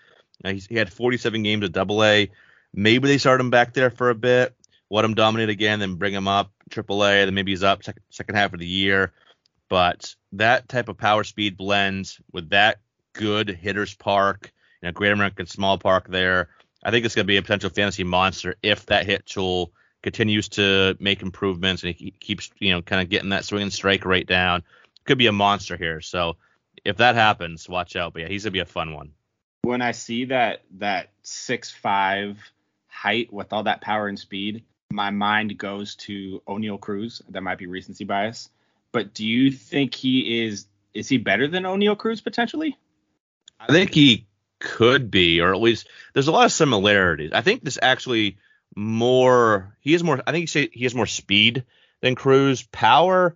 [0.43, 2.30] Uh, he had 47 games at Double A.
[2.74, 4.54] Maybe they start him back there for a bit,
[4.89, 7.26] let him dominate again, then bring him up Triple A.
[7.26, 9.13] Then maybe he's up second, second half of the year.
[9.69, 12.80] But that type of power speed blends with that
[13.13, 16.50] good hitters park, you know, Great American Small Park there.
[16.84, 19.71] I think it's going to be a potential fantasy monster if that hit tool
[20.04, 23.74] continues to make improvements and he keeps, you know, kind of getting that swing and
[23.74, 24.63] strike rate down.
[25.05, 26.01] Could be a monster here.
[26.01, 26.37] So
[26.83, 28.13] if that happens, watch out.
[28.13, 29.11] But yeah, he's gonna be a fun one.
[29.61, 32.37] When I see that that six five
[32.87, 37.21] height with all that power and speed, my mind goes to Oneil Cruz.
[37.29, 38.49] That might be recency bias.
[38.91, 42.77] But do you think he is is he better than Oneil Cruz potentially?
[43.59, 44.27] I think he
[44.59, 47.31] could be, or at least there's a lot of similarities.
[47.33, 48.37] I think this actually
[48.75, 51.65] more he has more I think he he has more speed
[52.01, 52.63] than Cruz.
[52.71, 53.35] Power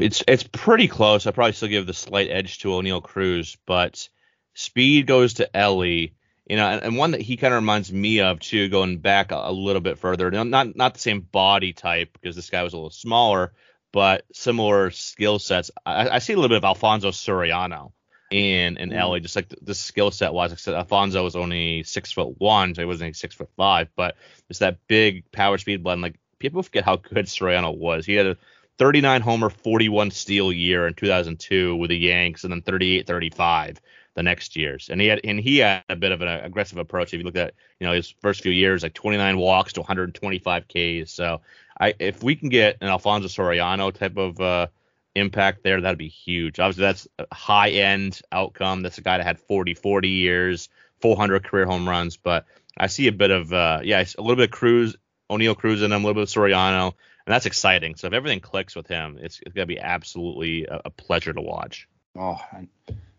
[0.00, 1.26] it's it's pretty close.
[1.26, 4.08] I probably still give the slight edge to Oneil Cruz, but
[4.54, 6.14] speed goes to Elly.
[6.48, 9.30] You know, and, and one that he kind of reminds me of too, going back
[9.30, 10.30] a, a little bit further.
[10.30, 13.52] Not not the same body type because this guy was a little smaller,
[13.92, 15.70] but similar skill sets.
[15.86, 17.92] I, I see a little bit of Alfonso Soriano
[18.30, 18.98] in in mm-hmm.
[18.98, 20.58] Elly, just like the, the skill set wise.
[20.60, 24.16] Said, Alfonso was only six foot one, so he wasn't six foot five, but
[24.50, 26.02] it's that big power speed blend.
[26.02, 28.04] Like people forget how good Soriano was.
[28.04, 28.36] He had a
[28.78, 33.80] 39 homer, 41 steal year in 2002 with the Yanks, and then 38, 35
[34.14, 34.88] the next years.
[34.90, 37.14] And he had and he had a bit of an aggressive approach.
[37.14, 40.68] If you look at you know his first few years, like 29 walks to 125
[40.68, 41.12] Ks.
[41.12, 41.40] So
[41.78, 44.66] I if we can get an Alfonso Soriano type of uh,
[45.14, 46.58] impact there, that'd be huge.
[46.58, 48.82] Obviously, that's a high end outcome.
[48.82, 50.68] That's a guy that had 40, 40 years,
[51.00, 52.16] 400 career home runs.
[52.16, 54.96] But I see a bit of, uh, yeah, a little bit of Cruz,
[55.30, 56.94] Oneil Cruz in him, a little bit of Soriano,
[57.26, 57.94] and that's exciting.
[57.96, 61.40] So if everything clicks with him, it's, it's gonna be absolutely a, a pleasure to
[61.40, 61.88] watch.
[62.18, 62.38] Oh,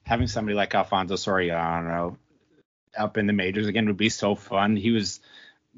[0.03, 2.17] having somebody like Alfonso Soriano
[2.97, 4.75] up in the majors again would be so fun.
[4.75, 5.19] He was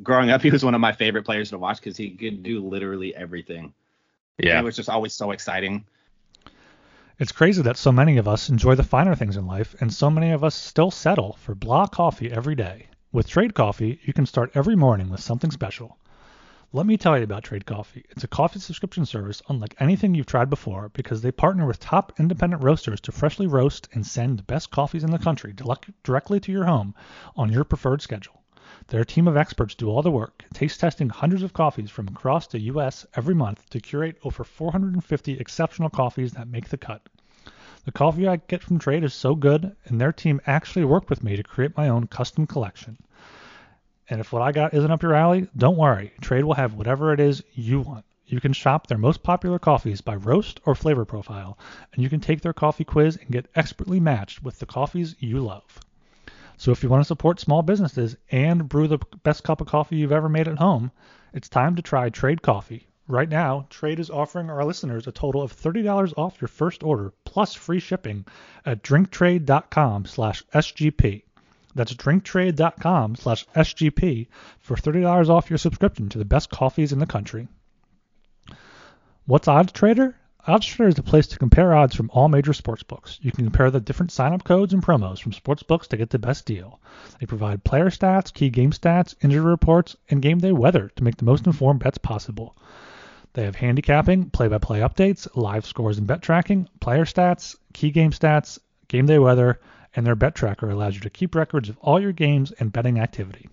[0.01, 2.67] growing up, he was one of my favorite players to watch because he could do
[2.67, 3.73] literally everything.
[4.38, 5.85] Yeah, and it was just always so exciting.
[7.17, 10.09] It's crazy that so many of us enjoy the finer things in life, and so
[10.09, 12.88] many of us still settle for blah coffee every day.
[13.13, 15.97] With Trade Coffee, you can start every morning with something special.
[16.75, 18.03] Let me tell you about Trade Coffee.
[18.09, 22.11] It's a coffee subscription service unlike anything you've tried before because they partner with top
[22.19, 25.55] independent roasters to freshly roast and send the best coffees in the country
[26.03, 26.93] directly to your home
[27.38, 28.41] on your preferred schedule.
[28.88, 32.45] Their team of experts do all the work, taste testing hundreds of coffees from across
[32.45, 33.05] the U.S.
[33.15, 37.07] every month to curate over 450 exceptional coffees that make the cut.
[37.85, 41.23] The coffee I get from Trade is so good, and their team actually worked with
[41.23, 42.97] me to create my own custom collection.
[44.09, 46.13] And if what I got isn't up your alley, don't worry.
[46.21, 48.05] Trade will have whatever it is you want.
[48.27, 51.57] You can shop their most popular coffees by roast or flavor profile,
[51.93, 55.39] and you can take their coffee quiz and get expertly matched with the coffees you
[55.39, 55.79] love.
[56.57, 59.97] So if you want to support small businesses and brew the best cup of coffee
[59.97, 60.91] you've ever made at home,
[61.33, 62.87] it's time to try Trade Coffee.
[63.07, 67.13] Right now, Trade is offering our listeners a total of $30 off your first order
[67.25, 68.25] plus free shipping
[68.65, 71.23] at drinktrade.com/sgp.
[71.75, 74.27] That's drinktrade.com/sgp
[74.59, 77.47] for $30 off your subscription to the best coffees in the country.
[79.25, 80.15] What's Odds Trader?
[80.47, 83.17] OddsTrader is a place to compare odds from all major sportsbooks.
[83.19, 86.45] You can compare the different sign-up codes and promos from sportsbooks to get the best
[86.45, 86.79] deal.
[87.19, 91.17] They provide player stats, key game stats, injury reports, and game day weather to make
[91.17, 92.56] the most informed bets possible.
[93.33, 98.60] They have handicapping, play-by-play updates, live scores and bet tracking, player stats, key game stats,
[98.87, 99.60] game day weather,
[99.96, 103.00] and their bet tracker allows you to keep records of all your games and betting
[103.00, 103.50] activity.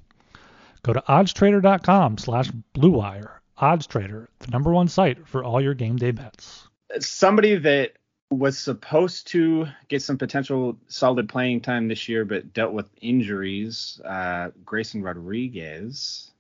[0.83, 3.31] Go to oddstrader.com slash bluewire.
[3.59, 6.67] OddsTrader, the number one site for all your game day bets
[7.01, 7.93] somebody that
[8.31, 14.01] was supposed to get some potential solid playing time this year, but dealt with injuries.
[14.05, 16.31] Uh, Grayson Rodriguez.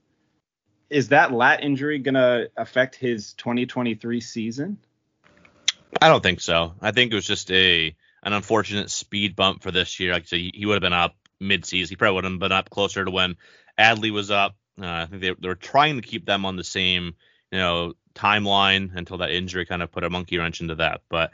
[0.88, 4.78] Is that lat injury going to affect his 2023 season?
[6.00, 6.74] I don't think so.
[6.80, 10.12] I think it was just a an unfortunate speed bump for this year.
[10.12, 11.92] Like said, he, he would have been up mid-season.
[11.92, 13.36] He probably would have been up closer to when
[13.78, 14.54] Adley was up.
[14.80, 17.14] Uh, I think they, they were trying to keep them on the same,
[17.50, 21.00] you know, timeline until that injury kind of put a monkey wrench into that.
[21.08, 21.30] But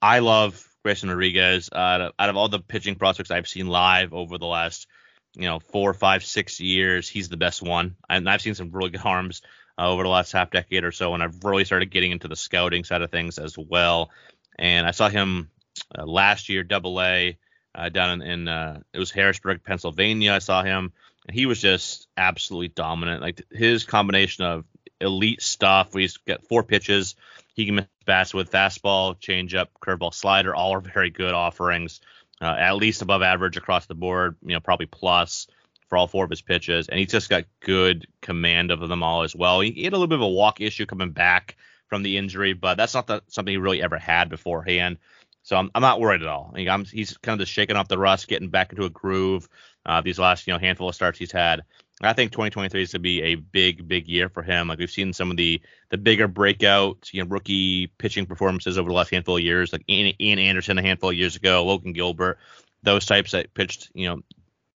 [0.00, 1.68] I love Grayson Rodriguez.
[1.72, 4.86] Uh, out, of, out of all the pitching prospects I've seen live over the last,
[5.34, 7.96] you know, four, five, six years, he's the best one.
[8.08, 9.42] And I've seen some really good arms
[9.78, 12.36] uh, over the last half decade or so, and I've really started getting into the
[12.36, 14.10] scouting side of things as well.
[14.58, 15.50] And I saw him
[15.96, 17.38] uh, last year, Double A,
[17.74, 20.32] uh, down in, in uh, it was Harrisburg, Pennsylvania.
[20.32, 20.92] I saw him,
[21.26, 23.22] and he was just absolutely dominant.
[23.22, 24.64] Like his combination of
[25.00, 25.92] elite stuff.
[25.94, 27.14] He's got four pitches.
[27.54, 30.54] He can miss bats with fastball, changeup, curveball, slider.
[30.54, 32.00] All are very good offerings.
[32.42, 34.36] Uh, at least above average across the board.
[34.42, 35.46] You know, probably plus
[35.88, 39.22] for all four of his pitches, and he's just got good command of them all
[39.22, 39.60] as well.
[39.60, 41.56] He, he had a little bit of a walk issue coming back
[41.88, 44.98] from the injury, but that's not the, something he really ever had beforehand.
[45.42, 46.52] So I'm, I'm not worried at all.
[46.54, 49.48] I mean, he's kind of just shaking off the rust, getting back into a groove.
[49.86, 51.62] Uh, these last you know handful of starts he's had.
[52.02, 54.68] I think 2023 is to be a big, big year for him.
[54.68, 55.60] Like we've seen some of the
[55.90, 59.84] the bigger breakout, you know, rookie pitching performances over the last handful of years, like
[59.88, 62.38] Ian, Ian Anderson a handful of years ago, Logan Gilbert,
[62.82, 64.22] those types that pitched, you know,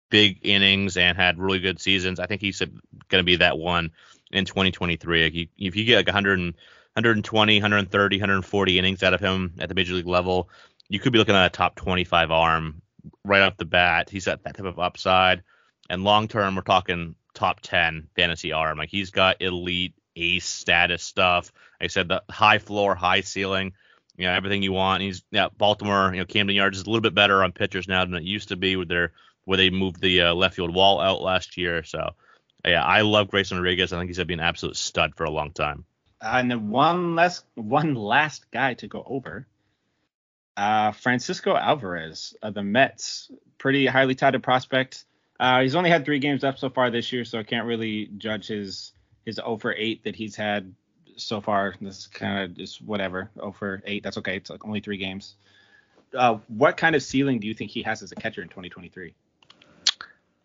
[0.09, 2.19] big innings and had really good seasons.
[2.19, 3.91] I think he's going to be that one
[4.31, 5.23] in 2023.
[5.23, 6.53] Like you, if you get like 100 and,
[6.93, 10.49] 120, 130, 140 innings out of him at the major league level,
[10.89, 12.81] you could be looking at a top 25 arm
[13.23, 14.09] right off the bat.
[14.09, 15.43] He's got that type of upside.
[15.89, 18.77] And long term, we're talking top 10 fantasy arm.
[18.77, 21.51] Like he's got elite ace status stuff.
[21.79, 23.73] Like I said the high floor, high ceiling,
[24.17, 25.01] you know, everything you want.
[25.01, 28.03] He's yeah, Baltimore, you know, Camden Yards is a little bit better on pitchers now
[28.03, 29.13] than it used to be with their
[29.45, 31.83] where they moved the uh, left field wall out last year.
[31.83, 32.11] So
[32.65, 33.91] yeah, I love Grayson Rodriguez.
[33.91, 35.85] I think he's gonna be an absolute stud for a long time.
[36.21, 39.47] And one last one last guy to go over.
[40.55, 45.05] Uh, Francisco Alvarez of the Mets, pretty highly touted prospect.
[45.39, 48.09] Uh, he's only had three games up so far this year, so I can't really
[48.17, 48.91] judge his
[49.25, 50.73] his 0 for 8 that he's had
[51.15, 51.75] so far.
[51.81, 53.31] This kind of just whatever.
[53.35, 54.37] 0 for 8, that's okay.
[54.37, 55.35] It's like only three games.
[56.13, 59.15] Uh, what kind of ceiling do you think he has as a catcher in 2023?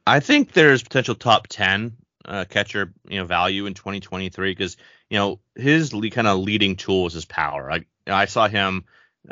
[0.07, 4.77] I think there's potential top 10 uh, catcher you know value in 2023 because
[5.11, 7.71] you know his kind of leading tool is his power.
[7.71, 8.85] I I saw him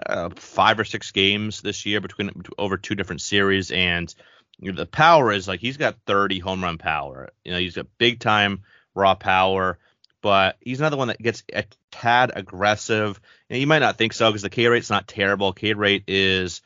[0.04, 4.12] uh, five or six games this year between over two different series, and
[4.58, 7.30] you know, the power is like he's got 30 home run power.
[7.44, 8.62] You know he's got big time
[8.94, 9.78] raw power,
[10.22, 13.20] but he's another one that gets a tad aggressive.
[13.50, 15.52] And you might not think so because the K rate's not terrible.
[15.52, 16.62] K rate is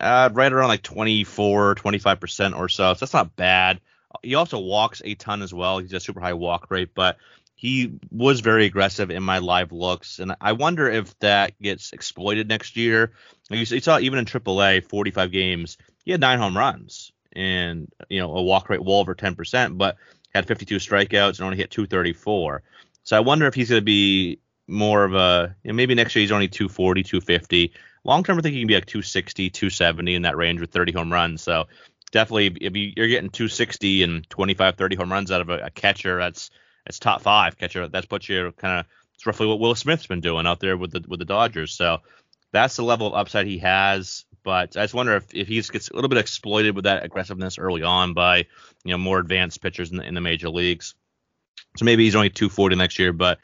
[0.00, 2.94] uh, right around like 24, 25% or so.
[2.94, 3.80] So that's not bad.
[4.22, 5.78] He also walks a ton as well.
[5.78, 7.18] He's a super high walk rate, but
[7.58, 12.48] he was very aggressive in my live looks, and I wonder if that gets exploited
[12.48, 13.10] next year.
[13.50, 18.32] you saw even in AAA, 45 games, he had nine home runs and you know
[18.36, 19.96] a walk rate well over 10%, but
[20.32, 22.62] had 52 strikeouts and only hit 234.
[23.02, 24.38] So I wonder if he's going to be
[24.68, 27.72] more of a you know, maybe next year he's only 240, 250.
[28.04, 30.92] Long term, I think he can be like 260, 270 in that range with 30
[30.92, 31.42] home runs.
[31.42, 31.64] So
[32.12, 36.18] definitely, if you're getting 260 and 25, 30 home runs out of a, a catcher,
[36.18, 36.52] that's
[36.88, 37.86] that's top five catcher.
[37.86, 38.86] That's what you're kind of.
[39.14, 41.74] It's roughly what Will Smith's been doing out there with the with the Dodgers.
[41.74, 41.98] So
[42.50, 44.24] that's the level of upside he has.
[44.42, 47.58] But I just wonder if, if he gets a little bit exploited with that aggressiveness
[47.58, 48.46] early on by
[48.84, 50.94] you know more advanced pitchers in the, in the major leagues.
[51.76, 53.38] So maybe he's only 240 next year, but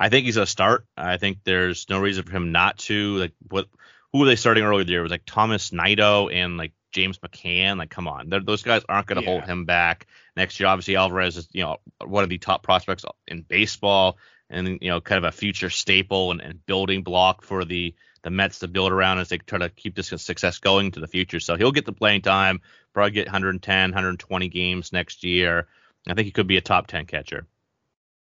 [0.00, 0.84] I think he's a start.
[0.96, 3.16] I think there's no reason for him not to.
[3.16, 3.68] Like what
[4.12, 5.00] who were they starting earlier the year?
[5.00, 7.78] It was like Thomas Nido and like James McCann.
[7.78, 9.38] Like, come on, They're, those guys aren't going to yeah.
[9.38, 10.68] hold him back next year.
[10.68, 14.18] Obviously, Alvarez is you know one of the top prospects in baseball,
[14.50, 18.30] and you know kind of a future staple and, and building block for the the
[18.30, 21.40] Mets to build around as they try to keep this success going to the future.
[21.40, 22.60] So he'll get the playing time,
[22.92, 25.68] probably get 110, 120 games next year.
[26.08, 27.46] I think he could be a top 10 catcher.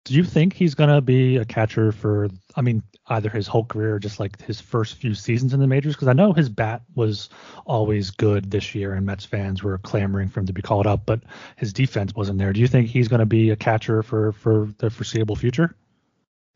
[0.04, 2.28] Do you think he's gonna be a catcher for?
[2.56, 5.66] I mean, either his whole career or just like his first few seasons in the
[5.66, 5.94] majors?
[5.94, 7.28] Because I know his bat was
[7.66, 11.04] always good this year, and Mets fans were clamoring for him to be called up,
[11.04, 11.20] but
[11.56, 12.52] his defense wasn't there.
[12.52, 15.76] Do you think he's gonna be a catcher for for the foreseeable future?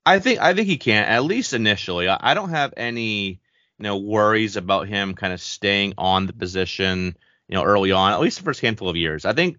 [0.06, 2.08] I think I think he can at least initially.
[2.08, 3.40] I, I don't have any
[3.78, 7.16] you know worries about him kind of staying on the position
[7.48, 9.24] you know early on, at least the first handful of years.
[9.24, 9.58] I think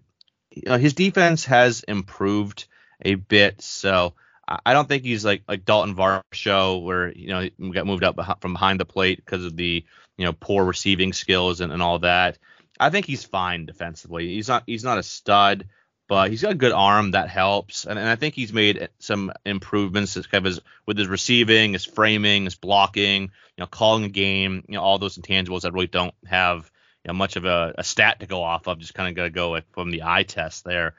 [0.50, 2.66] you know, his defense has improved
[3.02, 4.14] a bit, so
[4.48, 8.40] I don't think he's like like Dalton Varsho, where you know he got moved up
[8.40, 9.84] from behind the plate because of the
[10.16, 12.38] you know poor receiving skills and, and all that.
[12.78, 14.34] I think he's fine defensively.
[14.34, 15.66] He's not he's not a stud,
[16.08, 19.32] but he's got a good arm that helps, and, and I think he's made some
[19.44, 23.28] improvements kind of his, with his receiving, his framing, his blocking, you
[23.58, 26.70] know, calling a game, you know, all those intangibles that really don't have
[27.04, 28.78] you know, much of a, a stat to go off of.
[28.78, 30.94] Just kind of got to go like, from the eye test there.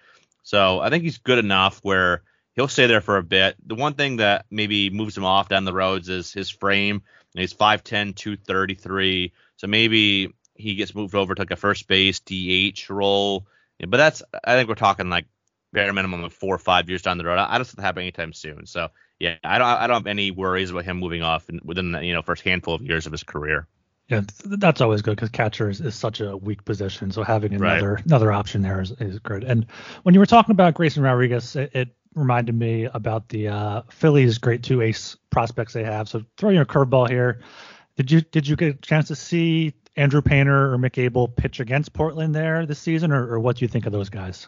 [0.47, 2.23] So I think he's good enough where
[2.55, 3.57] he'll stay there for a bit.
[3.65, 7.01] The one thing that maybe moves him off down the roads is his frame.
[7.33, 9.33] he's 5'10, 233.
[9.57, 13.45] So maybe he gets moved over to like a first base DH role.
[13.77, 15.25] But that's I think we're talking like
[15.73, 17.39] bare minimum of four or five years down the road.
[17.39, 18.67] I, don't see that happen anytime soon.
[18.67, 18.87] So
[19.19, 22.05] yeah, I don't I don't have any worries about him moving off in, within the
[22.05, 23.67] you know first handful of years of his career.
[24.09, 27.11] Yeah, that's always good because catcher is, is, such a weak position.
[27.11, 28.05] So having another right.
[28.05, 29.43] another option there is, is good.
[29.43, 29.65] And
[30.03, 34.37] when you were talking about Grayson Rodriguez, it, it reminded me about the uh, Phillies'
[34.37, 36.07] great two ace prospects they have.
[36.07, 37.41] So throwing your curveball here.
[37.97, 41.59] Did you did you get a chance to see Andrew Painter or Mick Abel pitch
[41.59, 44.47] against Portland there this season, or, or what do you think of those guys?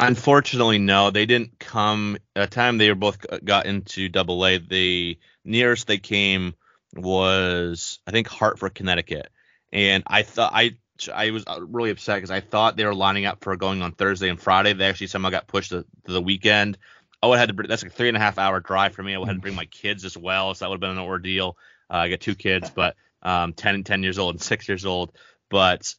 [0.00, 1.10] Unfortunately, no.
[1.10, 2.16] They didn't come.
[2.34, 6.54] At the time they were both got into Double A, the nearest they came
[6.94, 9.28] was I think Hartford, Connecticut,
[9.72, 10.76] and I thought I
[11.14, 13.92] I was uh, really upset because I thought they were lining up for going on
[13.92, 14.72] Thursday and Friday.
[14.72, 16.78] They actually somehow got pushed to, to the weekend.
[17.22, 17.66] Oh, I had to.
[17.66, 19.14] That's like a three and a half hour drive for me.
[19.14, 21.56] I had to bring my kids as well, so that would have been an ordeal.
[21.90, 25.12] Uh, I got two kids, but um, 10 10 years old and six years old.
[25.48, 25.94] But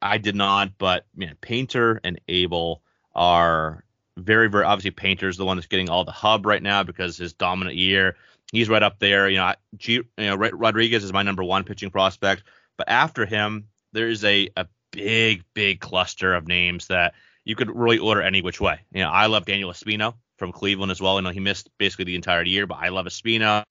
[0.00, 0.78] I did not.
[0.78, 2.82] But man, Painter and Abel
[3.14, 3.84] are
[4.16, 7.32] very, very obviously Painter's the one that's getting all the hub right now because his
[7.32, 8.16] dominant year.
[8.52, 9.28] He's right up there.
[9.28, 12.44] You know, G, you know, Rodriguez is my number one pitching prospect.
[12.76, 17.98] But after him, there's a, a big, big cluster of names that you could really
[17.98, 18.80] order any which way.
[18.92, 21.16] You know, I love Daniel Espino from Cleveland as well.
[21.16, 23.64] I know he missed basically the entire year, but I love Espino.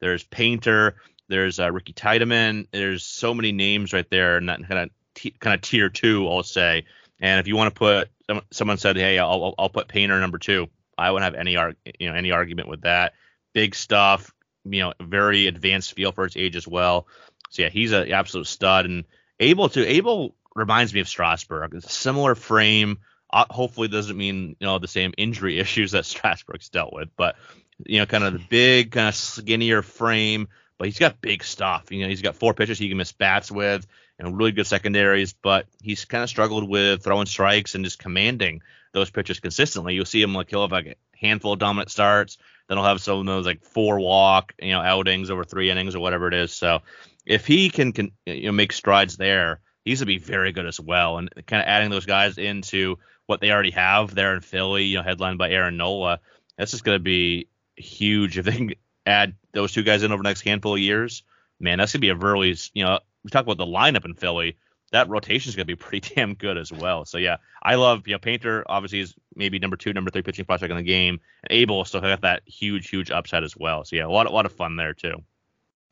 [0.00, 0.96] There's Painter.
[1.28, 2.68] There's uh, Ricky Tiedemann.
[2.72, 6.28] There's so many names right there, and that kind of t- kind of tier two,
[6.28, 6.84] I'll say.
[7.20, 8.08] And if you want to put,
[8.50, 10.68] someone said, hey, I'll I'll put Painter number two.
[10.98, 11.52] I wouldn't have any
[11.98, 13.14] you know any argument with that.
[13.52, 14.32] Big stuff,
[14.64, 17.06] you know, very advanced feel for his age as well.
[17.50, 19.04] So yeah, he's an absolute stud and
[19.40, 21.82] Abel to Abel reminds me of Strasburg.
[21.82, 22.98] Similar frame.
[23.30, 27.36] Uh, hopefully, doesn't mean you know the same injury issues that Strasburg's dealt with, but
[27.84, 30.48] you know, kind of the big, kind of skinnier frame,
[30.78, 31.90] but he's got big stuff.
[31.90, 33.86] You know, he's got four pitches he can miss bats with
[34.18, 38.62] and really good secondaries, but he's kind of struggled with throwing strikes and just commanding
[38.92, 39.94] those pitches consistently.
[39.94, 42.38] You'll see him like he'll have like a handful of dominant starts,
[42.72, 45.94] then he'll have some of those like four walk, you know, outings over three innings
[45.94, 46.52] or whatever it is.
[46.54, 46.80] So
[47.26, 50.80] if he can, can you know make strides there, he's gonna be very good as
[50.80, 51.18] well.
[51.18, 54.96] And kind of adding those guys into what they already have there in Philly, you
[54.96, 56.20] know, headlined by Aaron Nola,
[56.56, 57.46] that's just gonna be
[57.76, 61.24] huge if they can add those two guys in over the next handful of years,
[61.60, 64.56] man, that's gonna be a really you know we talk about the lineup in Philly.
[64.92, 67.04] That rotation is going to be pretty damn good as well.
[67.04, 70.44] So yeah, I love you know Painter obviously is maybe number two, number three pitching
[70.44, 73.84] prospect in the game, and Abel still got that huge, huge upside as well.
[73.84, 75.22] So yeah, a lot, a lot of fun there too.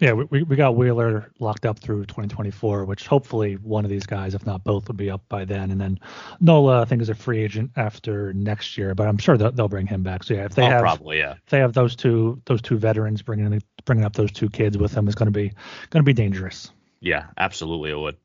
[0.01, 4.35] Yeah, we, we got Wheeler locked up through 2024, which hopefully one of these guys,
[4.35, 5.71] if not both, will be up by then.
[5.71, 6.01] And then
[6.41, 9.69] Nola, I think, is a free agent after next year, but I'm sure they'll, they'll
[9.69, 10.25] bring him back.
[10.25, 12.79] So yeah, if they oh, have probably yeah, if they have those two those two
[12.79, 15.53] veterans bringing bringing up those two kids with them, is going to be
[15.91, 16.71] going to be dangerous.
[17.01, 18.17] Yeah, absolutely, it would.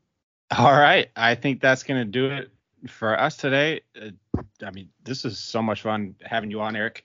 [0.50, 2.50] All right, I think that's going to do it
[2.88, 3.80] for us today.
[4.00, 4.10] Uh,
[4.64, 7.04] I mean, this is so much fun having you on, Eric.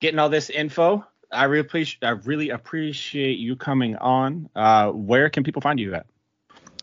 [0.00, 1.04] Getting all this info.
[1.32, 4.48] I really appreciate I really appreciate you coming on.
[4.56, 6.06] Uh, where can people find you at?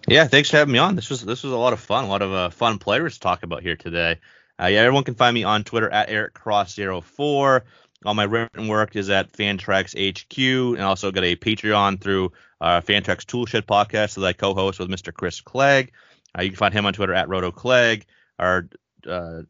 [0.08, 0.96] Yeah, thanks for having me on.
[0.96, 3.20] This was this was a lot of fun, a lot of uh, fun players to
[3.20, 4.20] talk about here today.
[4.60, 7.62] Uh, yeah, everyone can find me on Twitter at EricCross04.
[8.06, 12.32] All my written work is at Fantrax HQ, and also got a Patreon through
[12.62, 15.14] uh, Fantrax Toolshed podcast that I co-host with Mr.
[15.14, 15.92] Chris Clegg.
[16.38, 18.06] Uh, you can find him on Twitter at Roto Clegg.
[18.38, 18.70] Our
[19.08, 19.42] uh,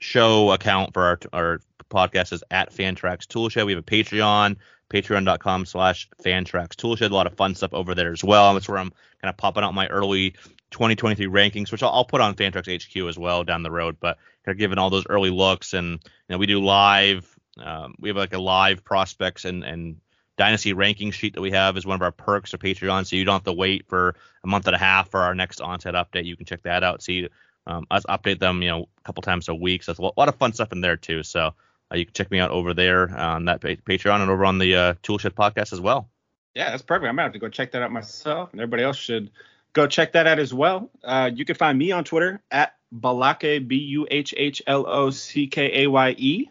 [0.00, 1.60] show account for our, our
[1.90, 3.64] podcast is at Fantrax Toolshed.
[3.64, 4.56] We have a Patreon,
[4.90, 7.10] patreon.com slash Fantrax Toolshed.
[7.10, 8.54] A lot of fun stuff over there as well.
[8.54, 10.32] That's where I'm kind of popping out my early
[10.70, 13.96] 2023 rankings, which I'll, I'll, put on Fantrax HQ as well down the road.
[13.98, 17.37] But kind of giving all those early looks, and you know, we do live.
[17.60, 20.00] Um, we have like a live prospects and and
[20.36, 23.24] dynasty ranking sheet that we have is one of our perks of Patreon, so you
[23.24, 26.24] don't have to wait for a month and a half for our next onset update.
[26.24, 27.02] You can check that out.
[27.02, 27.28] See
[27.66, 29.82] um, us update them, you know, a couple times a week.
[29.82, 31.22] So there's a lot of fun stuff in there too.
[31.22, 31.54] So
[31.92, 34.74] uh, you can check me out over there on that Patreon and over on the
[34.74, 36.08] uh, Toolshed podcast as well.
[36.54, 37.08] Yeah, that's perfect.
[37.08, 39.30] I'm gonna have to go check that out myself, and everybody else should
[39.74, 40.90] go check that out as well.
[41.04, 45.10] Uh, you can find me on Twitter at Balake B U H H L O
[45.10, 46.50] C K A Y E.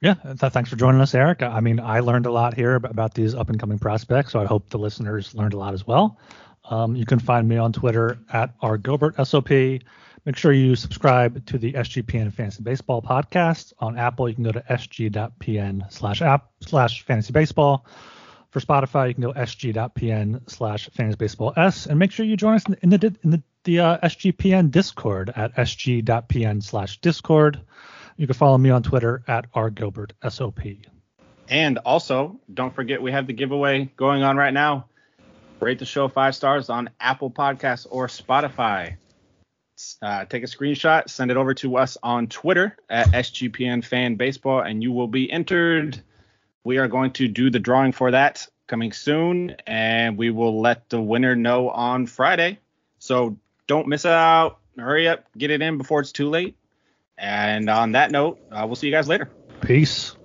[0.00, 1.42] Yeah, th- thanks for joining us, Eric.
[1.42, 4.44] I mean, I learned a lot here about these up and coming prospects, so I
[4.44, 6.18] hope the listeners learned a lot as well.
[6.68, 9.82] Um, you can find me on Twitter at rgilbertsop.
[10.26, 14.28] Make sure you subscribe to the SGPN Fantasy Baseball podcast on Apple.
[14.28, 17.86] You can go to sg.pn slash app slash fantasy baseball.
[18.50, 21.86] For Spotify, you can go sg.pn slash fantasy baseball s.
[21.86, 25.54] And make sure you join us in the in the, the uh, SGPN Discord at
[25.54, 27.60] sg.pn slash discord.
[28.16, 30.86] You can follow me on Twitter at rgilbertsop.
[31.48, 34.86] And also, don't forget we have the giveaway going on right now.
[35.60, 38.96] Rate the show five stars on Apple Podcasts or Spotify.
[40.00, 44.60] Uh, take a screenshot, send it over to us on Twitter at SGPN Fan Baseball,
[44.60, 46.00] and you will be entered.
[46.64, 50.88] We are going to do the drawing for that coming soon, and we will let
[50.88, 52.58] the winner know on Friday.
[52.98, 53.36] So
[53.66, 54.58] don't miss out.
[54.78, 56.56] Hurry up, get it in before it's too late.
[57.18, 59.30] And on that note, uh, we'll see you guys later.
[59.60, 60.15] Peace.